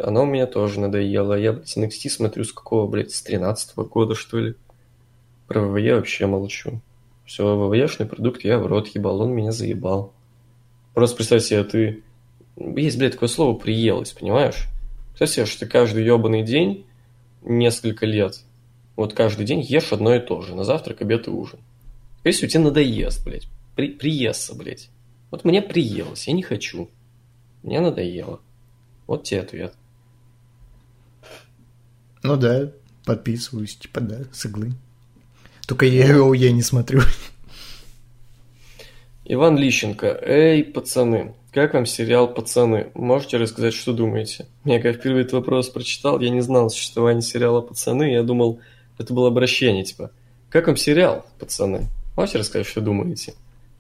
[0.01, 1.35] оно у меня тоже надоело.
[1.35, 4.55] Я, блядь, NXT смотрю с какого, блядь, с 13 -го года, что ли.
[5.47, 6.81] Про ВВЕ вообще молчу.
[7.33, 10.13] Все, ВВЕшный продукт я в рот ебал, он меня заебал.
[10.93, 12.03] Просто представь себе, ты
[12.57, 14.69] Есть, блядь, такое слово «приелось», понимаешь?
[15.09, 16.85] Представь себе, что ты каждый ебаный день,
[17.41, 18.43] несколько лет,
[18.97, 21.59] вот каждый день ешь одно и то же, на завтрак, обед и ужин.
[22.23, 24.91] Если тебе надоест, блядь, при, приестся, блядь.
[25.31, 26.91] Вот мне приелось, я не хочу.
[27.63, 28.43] Мне надоело.
[29.07, 29.73] Вот тебе ответ.
[32.23, 32.71] Ну да,
[33.07, 34.75] подписываюсь, типа да, с иглы.
[35.67, 37.01] Только я его я не смотрю.
[39.25, 40.19] Иван Лищенко.
[40.23, 42.89] Эй, пацаны, как вам сериал «Пацаны»?
[42.95, 44.47] Можете рассказать, что думаете?
[44.65, 48.61] Я когда впервые этот вопрос прочитал, я не знал существования сериала «Пацаны», я думал,
[48.99, 50.11] это было обращение, типа,
[50.49, 51.89] как вам сериал «Пацаны»?
[52.17, 53.35] Можете рассказать, что думаете?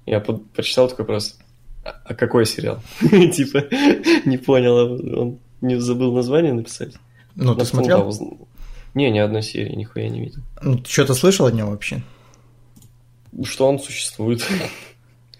[0.05, 0.51] Я под...
[0.51, 1.39] прочитал такой вопрос,
[1.83, 2.81] а, а какой сериал?
[3.01, 3.65] Типа,
[4.27, 6.95] не понял, а он не забыл название написать.
[7.35, 8.13] Ну, ты смотрел?
[8.95, 10.43] Не, ни одной серии, нихуя не видел.
[10.61, 12.03] Ну, ты что-то слышал о нем вообще?
[13.45, 14.47] Что он существует.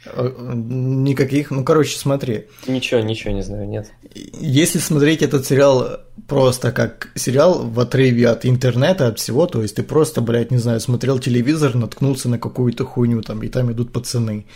[0.05, 2.47] Э, никаких, ну, короче, смотри.
[2.67, 3.93] Ничего, ничего не знаю, нет.
[4.15, 9.77] Если смотреть этот сериал просто как сериал в отрыве от интернета, от всего, то есть
[9.77, 13.93] ты просто, блядь, не знаю, смотрел телевизор, наткнулся на какую-то хуйню там, и там идут
[13.93, 14.47] пацаны.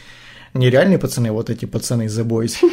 [0.55, 2.57] Нереальные пацаны, вот эти пацаны из The Boys.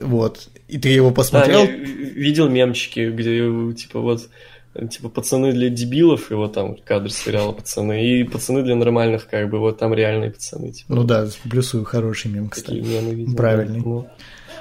[0.00, 0.48] Вот.
[0.68, 1.66] И ты его посмотрел?
[1.66, 4.28] Да, видел мемчики, где, типа, вот
[4.74, 9.58] типа пацаны для дебилов, вот там кадр сериала пацаны, и пацаны для нормальных, как бы,
[9.58, 10.72] вот там реальные пацаны.
[10.72, 10.94] Типа.
[10.94, 12.78] Ну да, плюсую хороший мем, кстати.
[12.78, 13.80] мемы видел, Правильный.
[13.80, 14.08] Да, ну.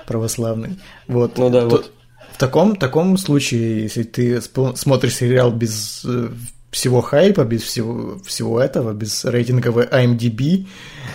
[0.07, 0.79] Православный.
[1.07, 1.37] Вот.
[1.37, 1.91] Ну да, вот.
[2.33, 6.29] В таком, таком случае, если ты смотришь сериал без э,
[6.71, 10.65] всего хайпа, без всего, всего этого, без рейтинговой IMDb,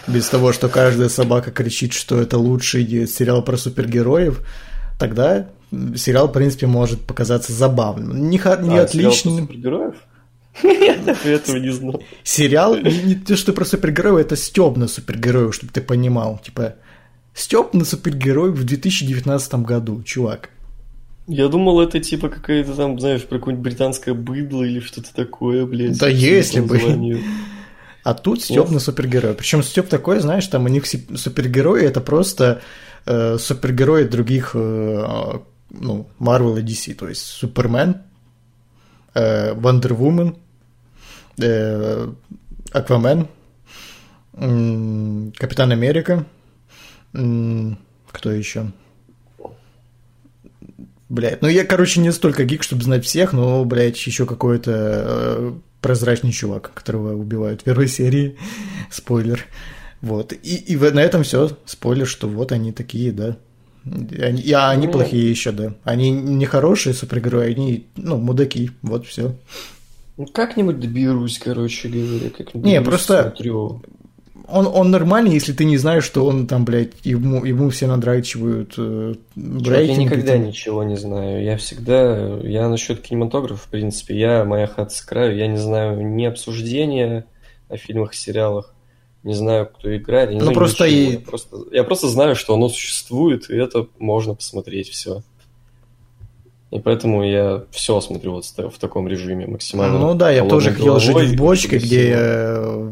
[0.06, 4.42] без того, что каждая собака кричит, что это лучший сериал про супергероев,
[4.98, 8.30] тогда сериал, в принципе, может показаться забавным.
[8.30, 9.40] Не, не а, отличным.
[9.40, 9.94] супергероев?
[10.62, 12.02] Я этого не знал.
[12.22, 16.40] Сериал, не, не то, что про супергероев, это стёб на супергероев, чтобы ты понимал.
[16.42, 16.76] Типа,
[17.34, 20.50] стёб на супергероев в 2019 году, чувак.
[21.28, 25.98] Я думал, это типа какая-то там, знаешь, про какое-нибудь британское быдло или что-то такое, блядь.
[25.98, 27.20] Да если бы.
[28.04, 29.34] А тут Степ на супергероя.
[29.34, 32.62] Причем Степ такой, знаешь, там у них супергерои это просто
[33.04, 35.40] э, супергерои других э,
[35.70, 38.02] ну, Marvel и DC, то есть Супермен,
[41.38, 42.08] э,
[42.72, 43.28] Аквамен,
[44.32, 46.26] Капитан Америка,
[47.12, 48.72] кто еще?
[51.08, 55.52] Блять, ну я, короче, не столько гик, чтобы знать всех, но, блядь, еще какой-то э,
[55.80, 58.36] прозрачный чувак, которого убивают в первой серии.
[58.90, 59.44] Спойлер.
[60.00, 60.32] Вот.
[60.32, 61.56] И, и на этом все.
[61.64, 63.36] Спойлер, что вот они такие, да.
[63.86, 65.74] Они, а они ну, плохие еще, да.
[65.84, 68.70] Они не хорошие супергерои, они, ну, мудаки.
[68.82, 69.34] Вот все.
[70.16, 72.30] Ну, как-нибудь доберусь, короче говоря.
[72.30, 73.82] Как-нибудь не, просто смотрю.
[74.48, 78.74] Он, он нормальный, если ты не знаешь, что он там, блядь, ему, ему все надрачивают
[78.78, 79.98] э, рейтинг.
[79.98, 80.46] Я никогда там...
[80.46, 81.42] ничего не знаю.
[81.42, 82.38] Я всегда...
[82.42, 85.36] Я насчет кинематографа, в принципе, я моя хата с краю.
[85.36, 87.26] Я не знаю ни обсуждения
[87.68, 88.72] о фильмах и сериалах,
[89.26, 90.30] не знаю, кто играет.
[90.30, 91.18] Я ну, просто и...
[91.18, 95.22] просто, я просто знаю, что оно существует, и это можно посмотреть все.
[96.72, 100.00] И поэтому я все смотрю вот в таком режиме максимально.
[100.00, 102.90] Ну да, я тоже хотел жить в бочке, где я,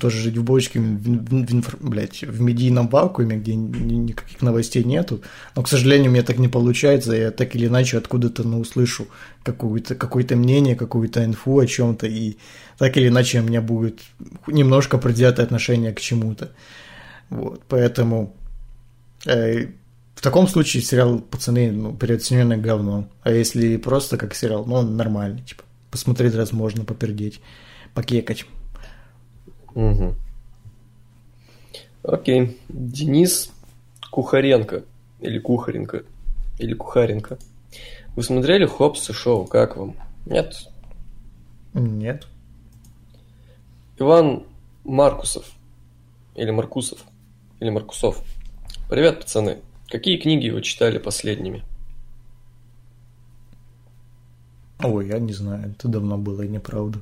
[0.00, 5.20] тоже жить в бочке, в, в, в, блядь, в медийном вакууме, где никаких новостей нету.
[5.54, 7.12] Но, к сожалению, мне так не получается.
[7.12, 9.06] Я так или иначе откуда-то ну, услышу
[9.42, 12.36] какое-то какое мнение, какую-то инфу о чем-то, и
[12.78, 14.00] так или иначе у меня будет
[14.46, 16.52] немножко предвзятое отношение к чему-то.
[17.28, 18.34] Вот, поэтому
[19.26, 19.66] э,
[20.20, 23.08] в таком случае сериал «Пацаны» ну, переоцененное говно.
[23.22, 27.40] А если просто как сериал, ну, он нормальный, типа, посмотреть раз можно, попердеть,
[27.94, 28.44] покекать.
[29.74, 30.14] Угу.
[32.02, 32.60] Окей.
[32.68, 33.50] Денис
[34.10, 34.84] Кухаренко.
[35.20, 36.02] Или Кухаренко.
[36.58, 37.38] Или Кухаренко.
[38.14, 39.46] Вы смотрели Хопс и Шоу?
[39.46, 39.96] Как вам?
[40.26, 40.54] Нет?
[41.72, 42.26] Нет.
[43.98, 44.44] Иван
[44.84, 45.50] Маркусов.
[46.34, 47.06] Или Маркусов.
[47.58, 48.22] Или Маркусов.
[48.90, 49.60] Привет, пацаны.
[49.90, 51.64] Какие книги вы читали последними?
[54.82, 57.00] Ой, я не знаю, это давно было и неправда.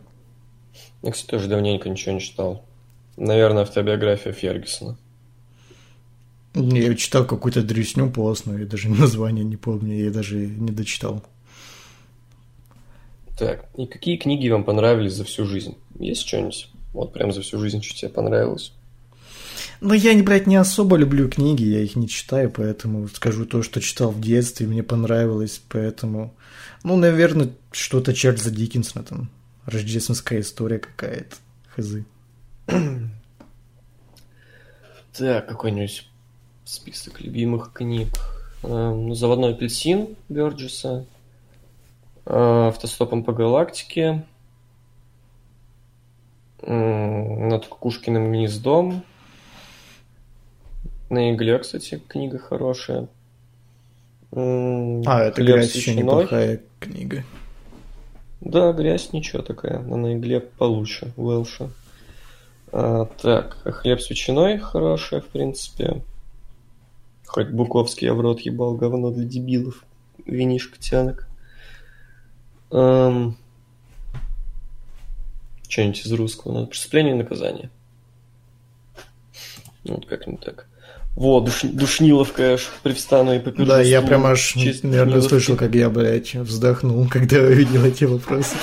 [1.03, 2.65] Я, кстати, тоже давненько ничего не читал.
[3.19, 4.97] Наверное, автобиография Фергюсона.
[6.55, 11.23] Я читал какую-то дрюсню постную, я даже название не помню, я даже не дочитал.
[13.39, 15.77] Так, и какие книги вам понравились за всю жизнь?
[15.99, 16.71] Есть что-нибудь?
[16.95, 18.73] Вот прям за всю жизнь, что тебе понравилось?
[19.81, 23.81] Ну, я, блядь, не особо люблю книги, я их не читаю, поэтому скажу то, что
[23.81, 26.35] читал в детстве, мне понравилось, поэтому...
[26.83, 29.31] Ну, наверное, что-то Чарльза Диккенсона там,
[29.67, 31.37] рождественская история какая-то,
[31.77, 31.99] хз.
[35.17, 36.09] Так, какой-нибудь
[36.65, 38.09] список любимых книг.
[38.63, 41.07] ну, заводной апельсин Бёрджеса,
[42.25, 44.25] автостопом по галактике,
[46.63, 49.05] над Кукушкиным гнездом.
[51.11, 53.09] На игле, кстати, книга хорошая.
[54.33, 57.25] А, это грязь еще неплохая книга.
[58.41, 61.71] Да, грязь ничего такая, она на игле получше, Уэлша.
[62.73, 66.03] А, так, хлеб с ветчиной хорошая, в принципе.
[67.27, 69.85] Хоть Буковский я в рот ебал, говно для дебилов.
[70.25, 71.29] Винишка тянок.
[72.71, 73.37] Эм...
[75.69, 76.53] Что-нибудь из русского.
[76.53, 76.67] Надо.
[76.69, 77.71] Преступление и наказание.
[79.85, 80.68] Вот как-нибудь так.
[81.19, 83.67] Вот, душ, душниловка аж привстану и попишу.
[83.67, 84.55] Да, я прям аж,
[84.85, 88.55] наверное, слышал, как я, блядь, вздохнул, когда увидел эти вопросы.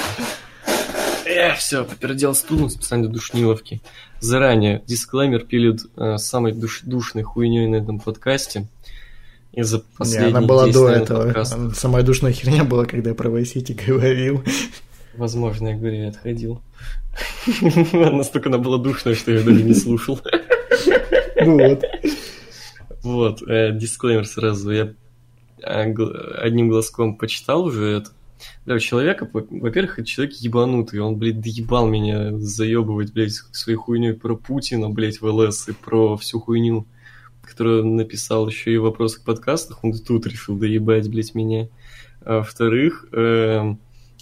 [1.25, 3.81] Эх, все, попердел стул специально душниловки.
[4.21, 8.69] Заранее дисклеймер пилит э, самой душ, душной хуйней на этом подкасте.
[9.51, 11.23] Из-за последних Не, она была до этого.
[11.25, 11.71] Подкаста.
[11.71, 14.45] Самая душная херня была, когда я про Vice говорил.
[15.17, 16.61] Возможно, я говорю, я отходил.
[17.91, 20.21] Настолько она была душная, что я даже не слушал.
[21.41, 21.83] Ну вот.
[23.05, 24.71] Вот, э, дисклеймер сразу.
[24.71, 24.93] Я
[25.61, 25.93] э,
[26.39, 28.09] одним глазком почитал уже это.
[28.65, 30.99] Да, у человека, во-первых, это человек ебанутый.
[31.01, 36.17] Он, блядь, доебал меня заебывать, блядь, своей хуйней про Путина, блядь, в ЛС и про
[36.17, 36.87] всю хуйню,
[37.43, 39.83] которую написал еще и в вопросах подкастах.
[39.83, 41.69] Он тут решил доебать, блядь, меня.
[42.21, 43.75] А во-вторых, э,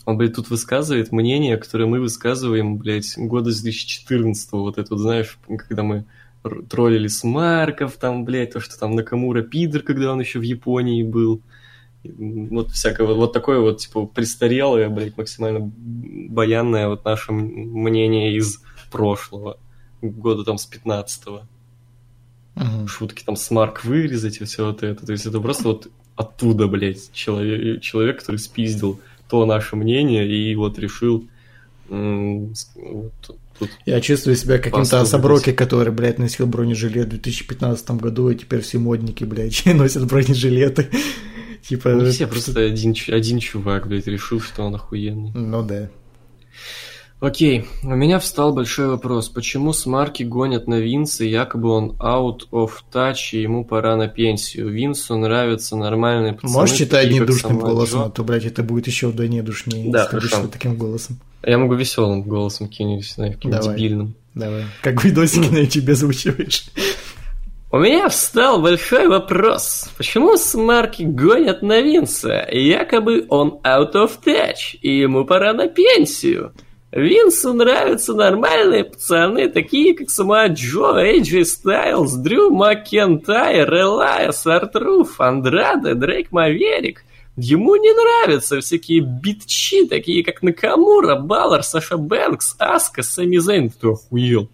[0.04, 5.00] он, блядь, тут высказывает мнение, которое мы высказываем, блядь, года с 2014 вот это вот,
[5.00, 6.06] знаешь, когда мы
[6.70, 11.42] троллили Смарков, там, блядь, то, что там Накамура пидор, когда он еще в Японии был.
[12.04, 19.58] Вот всякого, вот такое вот, типа, престарелое, блядь, максимально баянное вот наше мнение из прошлого,
[20.02, 21.44] года там с 15-го.
[22.56, 22.88] Uh-huh.
[22.88, 25.06] Шутки там Смарк вырезать и все вот это.
[25.06, 30.54] То есть это просто вот оттуда, блядь, человек, человек который спиздил то наше мнение и
[30.56, 31.28] вот решил
[31.90, 38.36] вот, тут Я чувствую себя каким-то особроки, который, блядь, носил бронежилет в 2015 году, и
[38.36, 40.90] теперь все модники, блядь, носят бронежилеты.
[41.68, 41.90] Типа...
[41.90, 45.32] Не все, просто один, один чувак, блядь, решил, что он охуенный.
[45.34, 45.90] Ну да.
[47.24, 49.30] Окей, у меня встал большой вопрос.
[49.30, 54.70] Почему Смарки гонят на Винса, якобы он out of touch, и ему пора на пенсию?
[54.70, 56.52] Винсу нравятся нормальные пацаны.
[56.52, 60.48] Можешь читать недушным голосом, а то, блядь, это будет еще вдвойне душнее, да, хорошо.
[60.52, 61.18] таким голосом.
[61.46, 63.76] Я могу веселым голосом кинуть, знаю, каким Давай.
[63.76, 64.16] дебильным.
[64.34, 64.64] Давай.
[64.82, 66.66] Как видосики на тебе звучиваешь.
[67.70, 69.90] У меня встал большой вопрос.
[69.98, 72.48] Почему Смарки гонят на Винса?
[72.52, 76.54] Якобы он out of touch, и ему пора на пенсию.
[76.92, 85.96] Винсу нравятся нормальные пацаны, такие как сама Джо, Эйджи Стайлз, Дрю Маккентайр, Элайас, Артруф, Андраде,
[85.96, 87.04] Дрейк Маверик.
[87.36, 93.72] Ему не нравятся всякие битчи, такие как Накамура, Баллар, Саша Бэнкс, Аска, Сами Зейн.
[93.72, 94.50] Ты охуел?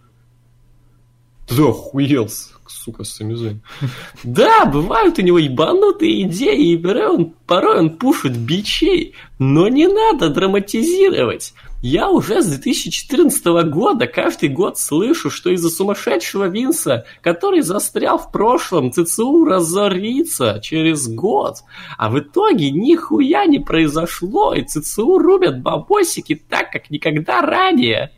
[1.46, 2.30] Ты охуел,
[2.68, 3.62] сука, Сами Зейн.
[4.24, 9.88] Да, бывают у него ебанутые идеи, и порой он, порой он пушит бичей, но не
[9.88, 11.54] надо драматизировать.
[11.82, 18.34] Я уже с 2014 года каждый год слышу, что из-за сумасшедшего Винса, который застрял в
[18.34, 21.60] прошлом, ЦЦУ разорится через год.
[21.98, 28.12] А в итоге нихуя не произошло, и ЦЦУ рубят бабосики так, как никогда ранее.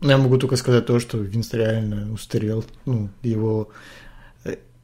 [0.00, 2.64] Я могу только сказать то, что Винс реально устарел.
[2.86, 3.70] Ну, его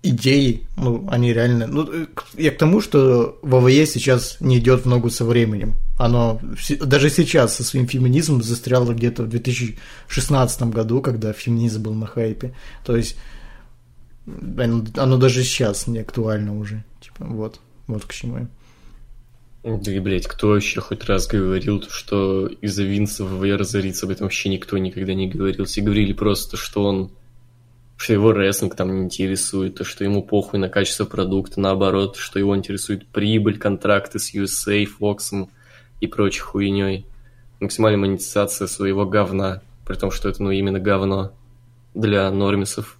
[0.04, 1.66] идеи, ну, они реально...
[1.66, 1.88] Ну,
[2.36, 5.74] я к тому, что ВВЕ сейчас не идет в ногу со временем.
[5.98, 6.40] Оно
[6.80, 12.54] даже сейчас со своим феминизмом застряло где-то в 2016 году, когда феминизм был на хайпе.
[12.84, 13.16] То есть
[14.26, 16.84] оно, оно даже сейчас не актуально уже.
[17.00, 18.48] Типа, вот, вот к чему я.
[19.64, 24.04] Да и, блядь, кто вообще хоть раз говорил, что из-за Винса ВВЕ разорится?
[24.04, 25.64] Об этом вообще никто никогда не говорил.
[25.64, 27.10] Все говорили просто, что он
[27.96, 32.38] что его рестлинг там не интересует, то, что ему похуй на качество продукта, наоборот, что
[32.38, 35.48] его интересует прибыль, контракты с USA, Fox
[36.00, 37.06] и прочей хуйней.
[37.60, 41.32] Максимальная монетизация своего говна, при том, что это, ну, именно говно
[41.94, 42.98] для нормисов,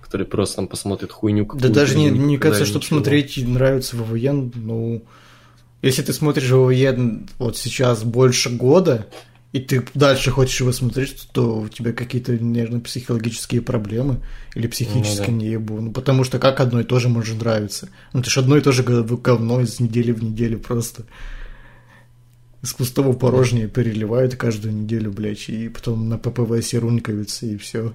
[0.00, 5.02] которые просто там посмотрят хуйню Да даже не, не кажется, чтобы смотреть нравится ВВЕ, ну,
[5.80, 9.06] если ты смотришь ВВЕ вот сейчас больше года,
[9.52, 14.20] и ты дальше хочешь его смотреть, то у тебя какие-то нервно-психологические проблемы
[14.54, 15.44] или психические ну, да.
[15.46, 15.80] неебу.
[15.80, 17.88] Ну, потому что как одно и то же может нравиться?
[18.12, 21.04] Ну, ты же одно и то же говно из недели в неделю просто.
[22.62, 27.94] Из пустого порожнее переливают каждую неделю, блядь, и потом на ППВ серунькаются, и все.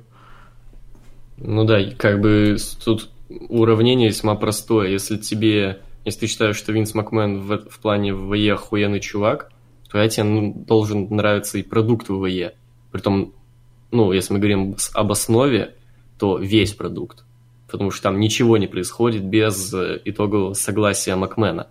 [1.38, 4.90] Ну да, как бы тут уравнение весьма простое.
[4.90, 9.53] Если тебе, если ты считаешь, что Винс Макмен в, в плане ВЕ охуенный чувак,
[10.02, 12.56] я тебе ну, должен нравиться и продукт ВЕ.
[12.92, 13.34] Притом,
[13.92, 15.76] ну, если мы говорим об основе,
[16.18, 17.24] то весь продукт.
[17.70, 21.68] Потому что там ничего не происходит без э, итогового согласия Макмена.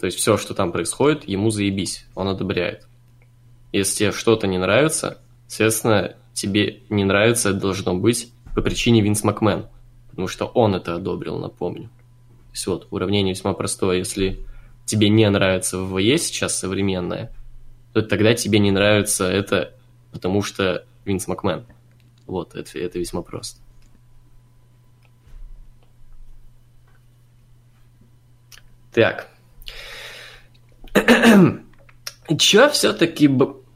[0.00, 2.86] То есть все, что там происходит, ему заебись, он одобряет.
[3.70, 9.22] Если тебе что-то не нравится, соответственно, тебе не нравится, это должно быть по причине Винс
[9.24, 9.66] Макмен,
[10.10, 11.84] потому что он это одобрил, напомню.
[11.84, 13.98] То есть вот, уравнение весьма простое.
[13.98, 14.44] Если
[14.92, 17.32] тебе не нравится ВВЕ сейчас современное,
[17.94, 19.72] то тогда тебе не нравится это,
[20.12, 21.64] потому что Винс Макмен.
[22.26, 23.58] Вот, это, это весьма просто.
[28.92, 29.28] Так.
[32.38, 33.30] Чё все-таки...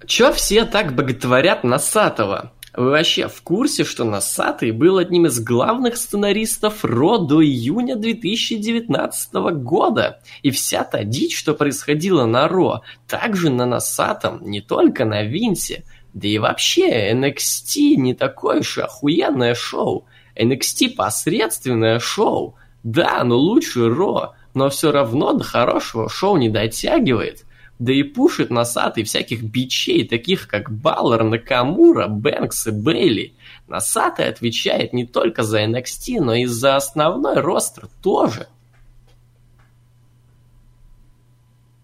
[0.07, 2.53] Чё все так боготворят Носатого?
[2.77, 9.33] Вы вообще в курсе, что Носатый был одним из главных сценаристов РО до июня 2019
[9.63, 10.21] года?
[10.43, 15.85] И вся та дичь, что происходила на РО, также на Носатом, не только на Винсе.
[16.13, 20.05] Да и вообще, NXT не такое уж охуенное шоу.
[20.37, 22.57] NXT посредственное шоу.
[22.83, 27.46] Да, но лучше Ро, но все равно до хорошего шоу не дотягивает.
[27.79, 33.35] Да и пушит носатый всяких бичей, таких как Баллар, Накамура, Бэнкс и Бейли.
[33.69, 38.49] Носатый отвечает не только за NXT, но и за основной ростер тоже.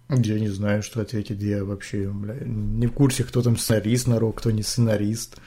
[0.09, 1.41] Я не знаю, что ответить.
[1.41, 5.39] Я вообще бля, не в курсе, кто там сценарист на рок, кто не сценарист.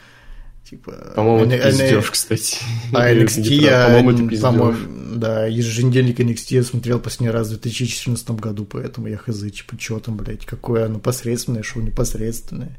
[0.68, 2.58] Типа, по-моему, это пиздеж, кстати.
[2.92, 4.54] А NXT я, по-моему, это пиздеж.
[4.58, 4.76] По
[5.16, 10.00] да, еженедельник NXT я смотрел последний раз в 2014 году, поэтому я хз, типа, что
[10.00, 12.78] там, блядь, какое оно посредственное, шоу непосредственное.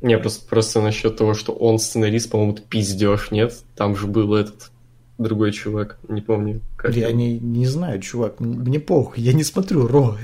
[0.00, 3.54] Не, просто, просто насчет того, что он сценарист, по-моему, это пиздеж, нет?
[3.74, 4.70] Там же был этот
[5.18, 6.60] другой чувак, не помню.
[6.76, 10.16] Как я не, не знаю, чувак, мне похуй, я не смотрю Ро.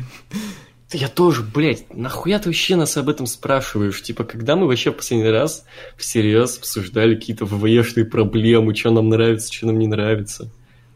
[0.92, 4.00] Я тоже, блядь, нахуя ты вообще нас об этом спрашиваешь?
[4.02, 5.64] Типа, когда мы вообще в последний раз
[5.96, 10.48] всерьез обсуждали какие-то WWE шные проблемы, что нам нравится, что нам не нравится?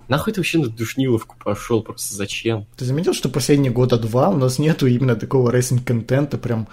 [0.07, 2.67] Нахуй ты вообще на душниловку пошел, просто зачем?
[2.77, 6.69] Ты заметил, что последние года два у нас нету именно такого рестлинг-контента, прям,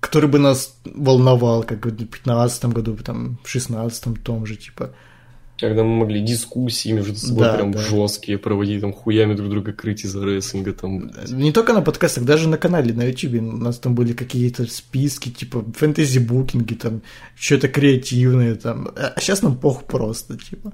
[0.00, 4.94] который бы нас волновал, как в 2015 году, там, в 16 том же, типа.
[5.58, 7.80] Когда мы могли дискуссии между собой да, прям да.
[7.80, 10.72] жесткие проводить, там хуями друг друга крыть из-за рестлинга.
[10.72, 11.10] Там.
[11.26, 15.30] Не только на подкастах, даже на канале, на YouTube у нас там были какие-то списки,
[15.30, 17.02] типа фэнтези-букинги, там
[17.34, 18.90] что-то креативное, там.
[18.96, 20.72] А сейчас нам пох просто, типа.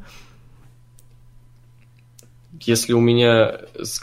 [2.61, 3.61] Если у меня...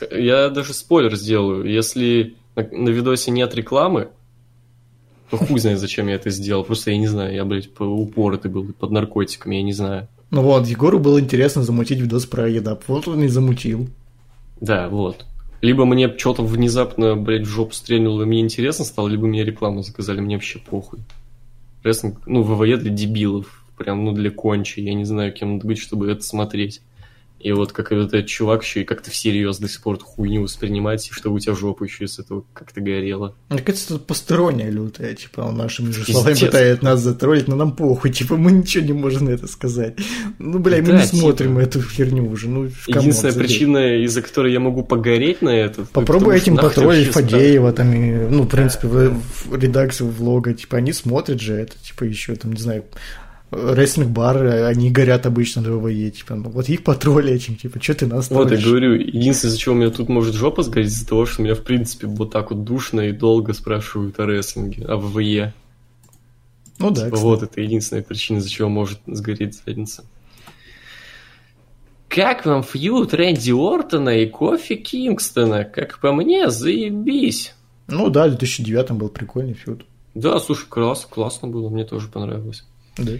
[0.10, 1.66] Я даже спойлер сделаю.
[1.66, 4.10] Если на, на видосе нет рекламы,
[5.30, 6.64] то хуй знает, зачем я это сделал.
[6.64, 10.08] Просто я не знаю, я, блядь, упоротый был под наркотиками, я не знаю.
[10.32, 12.86] Ну вот, Егору было интересно замутить видос про едап.
[12.88, 13.90] Вот он и замутил.
[14.62, 15.26] Да, вот.
[15.62, 19.84] Либо мне что-то внезапно, блядь, в жопу стрельнуло, и мне интересно стало, либо мне рекламу
[19.84, 21.00] заказали, мне вообще похуй.
[21.84, 24.80] Рестлинг, ну, ВВЕ для дебилов, прям, ну, для кончи.
[24.80, 26.82] Я не знаю, кем надо быть, чтобы это смотреть.
[27.44, 31.08] И вот как этот чувак еще и как-то всерьез до сих пор эту хуйню воспринимать,
[31.10, 33.36] и чтобы у тебя жопа еще из этого как-то горела.
[33.50, 37.76] Мне кажется, это посторонняя лютая, типа, он нашими же словами пытает нас затроллить, но нам
[37.76, 39.98] похуй, типа, мы ничего не можем на это сказать.
[40.38, 41.18] Ну, бля, мы да, не типа...
[41.18, 45.86] смотрим эту херню уже, ну, Единственная причина, из-за которой я могу погореть на это...
[45.86, 49.14] Попробуй этим потроллить Фадеева, там, и, ну, в принципе, в,
[49.46, 52.84] в редакцию влога, типа, они смотрят же это, типа, еще, там, не знаю,
[53.52, 58.30] рестлинг-бары, они горят обычно на ВВЕ, типа, ну, вот их потроллить, типа, что ты нас
[58.30, 61.42] Вот, я говорю, единственное, из-за чего у меня тут может жопа сгореть, из-за того, что
[61.42, 65.54] меня, в принципе, вот так вот душно и долго спрашивают о рестлинге, о ВВЕ.
[66.80, 70.06] Ну да, типа, Вот, это единственная причина, из-за чего может сгореть задница.
[72.08, 75.64] Как вам фьюд Рэнди Ортона и Кофи Кингстона?
[75.64, 77.54] Как по мне, заебись.
[77.88, 79.86] Ну да, в 2009 был прикольный фьюд.
[80.14, 82.66] Да, слушай, класс, классно было, мне тоже понравилось.
[82.98, 83.14] Да.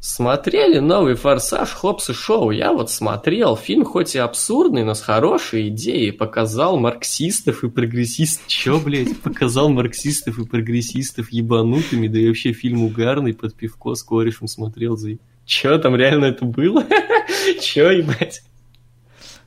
[0.00, 2.52] Смотрели новый «Форсаж» Хопс и Шоу?
[2.52, 3.56] Я вот смотрел.
[3.56, 6.12] Фильм хоть и абсурдный, но с хорошей идеей.
[6.12, 8.46] Показал марксистов и прогрессистов.
[8.46, 9.18] Чё, блядь?
[9.18, 12.06] Показал марксистов и прогрессистов ебанутыми.
[12.06, 14.96] Да и вообще фильм угарный, под пивко с корешем смотрел.
[14.96, 15.18] За...
[15.44, 16.84] Чё, там реально это было?
[17.60, 18.42] Чё, ебать?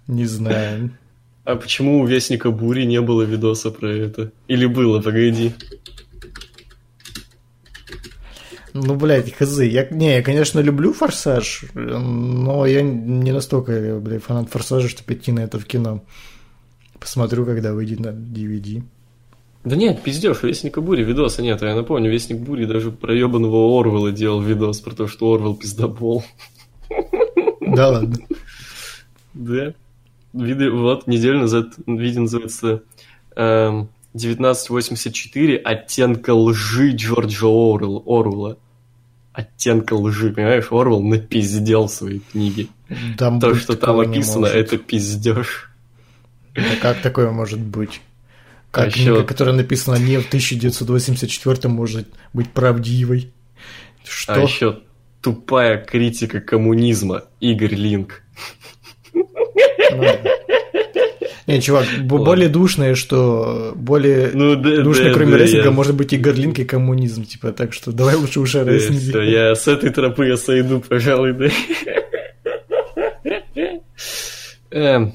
[0.08, 0.92] Не знаю.
[1.46, 4.34] А почему у Вестника Бури не было видоса про это?
[4.50, 5.54] Или было, погоди.
[8.74, 9.60] Ну, блядь, хз.
[9.60, 15.32] Я, не, я, конечно, люблю «Форсаж», но я не настолько, блядь, фанат «Форсажа», чтобы идти
[15.32, 16.04] на это в кино.
[17.00, 18.84] Посмотрю, когда выйдет на DVD.
[19.64, 21.62] Да нет, пиздешь, Вестника Бури видоса нет.
[21.62, 26.24] Я напомню, Вестник Бури даже про ебаного Орвела делал видос, про то, что Орвел пиздобол.
[27.60, 28.18] Да ладно.
[29.34, 29.74] Да.
[30.34, 32.84] Виды, вот, неделю назад видео называется
[33.36, 38.04] эм, 1984 «Оттенка лжи Джорджа Орвелла.
[38.06, 38.58] Орвелла».
[39.34, 40.68] Оттенка лжи, понимаешь?
[40.72, 42.68] Орвел напиздел свои книги.
[43.18, 45.70] Там То, что там описано, это пиздеж.
[46.54, 48.02] Да как такое может быть?
[48.72, 53.32] Как А книга, ещё- которая написана не в 1984 может быть правдивой?
[54.04, 54.34] Что?
[54.34, 54.80] А еще
[55.22, 58.24] тупая критика коммунизма Игорь Линк.
[59.14, 59.24] Ну.
[61.48, 65.96] Не, чувак, более душное, что более Ну да, душное, да, кроме да, рейтинга, я- может
[65.96, 69.00] быть и Гарлинг, и коммунизм, типа, так что давай лучше уже Да, рейтинги.
[69.10, 71.48] всё, я с этой тропы я сойду, пожалуй, да.
[74.72, 75.14] Эм,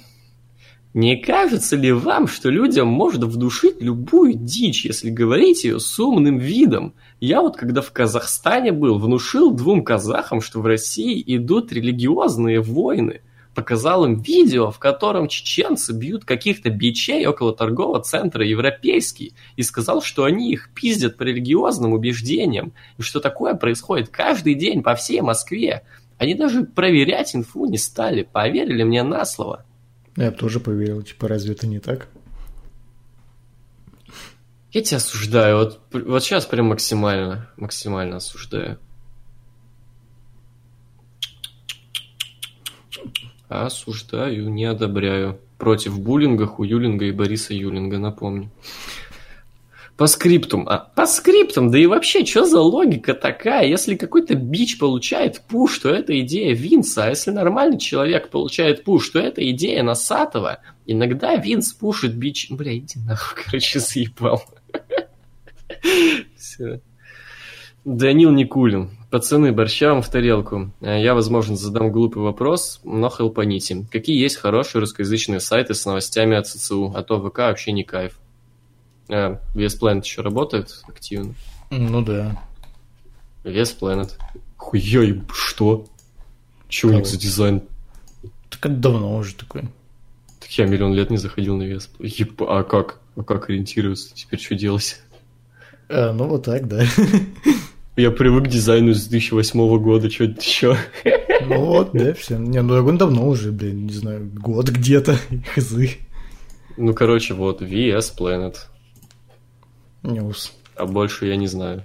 [0.95, 6.39] Не кажется ли вам, что людям можно вдушить любую дичь, если говорить ее с умным
[6.39, 6.95] видом?
[7.21, 13.21] Я вот когда в Казахстане был, внушил двум казахам, что в России идут религиозные войны.
[13.57, 20.03] Показал им видео, в котором чеченцы бьют каких-то бичей около торгового центра «Европейский» и сказал,
[20.03, 25.23] что они их пиздят по религиозным убеждениям и что такое происходит каждый день по всей
[25.23, 25.85] Москве.
[26.19, 29.65] Они даже проверять инфу не стали, поверили мне на слово.
[30.17, 32.09] Я тоже поверил, типа, разве это не так?
[34.71, 38.79] Я тебя осуждаю, вот, вот сейчас прям максимально, максимально осуждаю.
[43.49, 45.39] Осуждаю, не одобряю.
[45.59, 48.51] Против буллинга, Хуюлинга и Бориса Юлинга, напомню.
[49.97, 50.69] По скриптум.
[50.69, 53.67] А, по скриптум, да и вообще, что за логика такая?
[53.67, 59.09] Если какой-то бич получает пуш, то это идея Винса, а если нормальный человек получает пуш,
[59.09, 60.59] то это идея Носатого.
[60.85, 62.51] Иногда Винс пушит бич...
[62.51, 64.43] Бля, иди нахуй, короче, заебал.
[66.37, 66.81] Все.
[67.87, 68.91] Данил Никулин.
[69.17, 70.73] Пацаны, борща вам в тарелку.
[70.83, 73.87] Э, Я, возможно, задам глупый вопрос, но хелпаните.
[73.91, 76.93] Какие есть хорошие русскоязычные сайты с новостями от ЦЦУ?
[76.95, 78.19] А то ВК вообще не кайф.
[79.09, 81.33] А, Вес Planet еще работает активно?
[81.71, 82.39] Ну да.
[83.43, 84.11] Вес Planet.
[84.59, 85.87] Хуёй, что?
[86.69, 87.63] Че у них за дизайн?
[88.51, 89.63] Так это давно уже такой.
[90.41, 91.89] Так я миллион лет не заходил на VS.
[92.01, 93.01] Еб- А как?
[93.17, 94.15] А как ориентироваться?
[94.15, 95.01] Теперь что делать?
[95.89, 96.85] А, ну вот так, да.
[97.97, 100.77] Я привык к дизайну с 2008 года, что чё?
[101.49, 102.37] Ну вот, да, все.
[102.37, 105.19] Не, ну он давно уже, блин, не знаю, год где-то,
[105.55, 105.75] хз.
[106.77, 108.57] Ну, короче, вот, VS Planet.
[110.03, 110.53] News.
[110.75, 111.85] А больше я не знаю.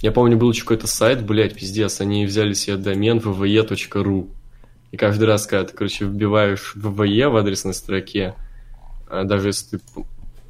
[0.00, 4.30] Я помню, был еще какой-то сайт, блядь, пиздец, они взяли себе домен vve.ru.
[4.92, 8.34] И каждый раз, когда ты, короче, вбиваешь VVE в адресной строке,
[9.08, 9.82] а даже если ты...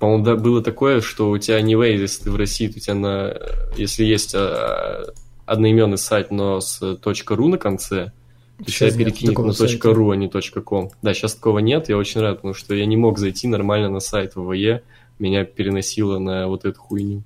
[0.01, 2.80] По-моему, да, было такое, что у тебя не way, если ты в России, то у
[2.80, 3.36] тебя на...
[3.76, 5.12] Если есть а,
[5.44, 8.11] одноименный сайт, но с .ru на конце,
[8.57, 9.88] то Сейчас тебя нет перекинет на сайта.
[9.90, 10.90] .ru, а не .com.
[11.03, 14.01] Да, сейчас такого нет, я очень рад, потому что я не мог зайти нормально на
[14.01, 14.80] сайт VVE,
[15.18, 17.22] меня переносило на вот эту хуйню.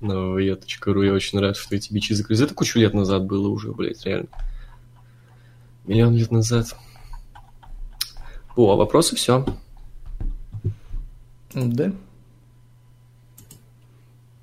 [0.00, 1.06] На vve.ru.
[1.06, 2.42] Я очень рад, что эти бичи закрылись.
[2.42, 4.26] Это кучу лет назад было уже, блядь, реально.
[5.86, 6.74] Миллион лет назад.
[8.56, 9.46] О, а вопросы все.
[11.54, 11.92] Да?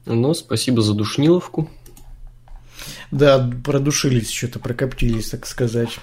[0.06, 1.70] Ну, спасибо за душниловку.
[3.12, 5.98] Да, продушились, что-то прокоптились, так сказать.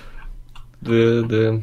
[0.81, 1.63] Да, да.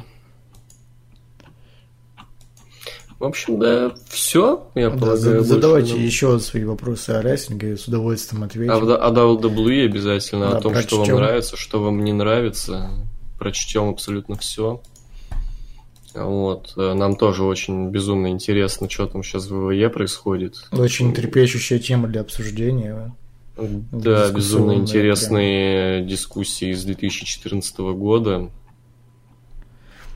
[3.20, 5.18] В общем, да, все, я Да, полагаю.
[5.18, 8.74] за- больше задавайте нам- еще свои вопросы о рестлинге, я с удовольствием отвечу.
[8.74, 11.15] А, о WWE обязательно, Да, о том, что вам прочтем.
[11.24, 12.90] нравится, что вам не нравится.
[13.40, 14.82] Прочтем абсолютно все.
[16.14, 16.73] Вот.
[16.77, 20.68] э, Нам тоже очень безумно интересно, что там сейчас в ВВЕ происходит.
[20.72, 23.15] Очень трепещущая тема для обсуждения.
[23.56, 28.49] Да, дискуссионная безумно интересные дискуссии с 2014 года.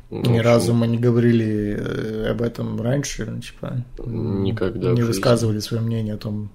[0.09, 5.59] Ну, Ни разу мы не говорили э, об этом раньше, ну, типа, Никогда не высказывали
[5.59, 6.49] свое мнение о том,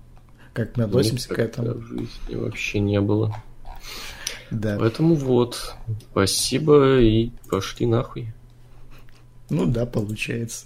[0.55, 1.81] как мы относимся к никогда этому.
[1.81, 3.35] в жизни вообще не было.
[4.51, 4.77] Да.
[4.78, 5.74] Поэтому вот.
[6.10, 8.32] Спасибо и пошли нахуй.
[9.53, 10.65] Ну да, получается.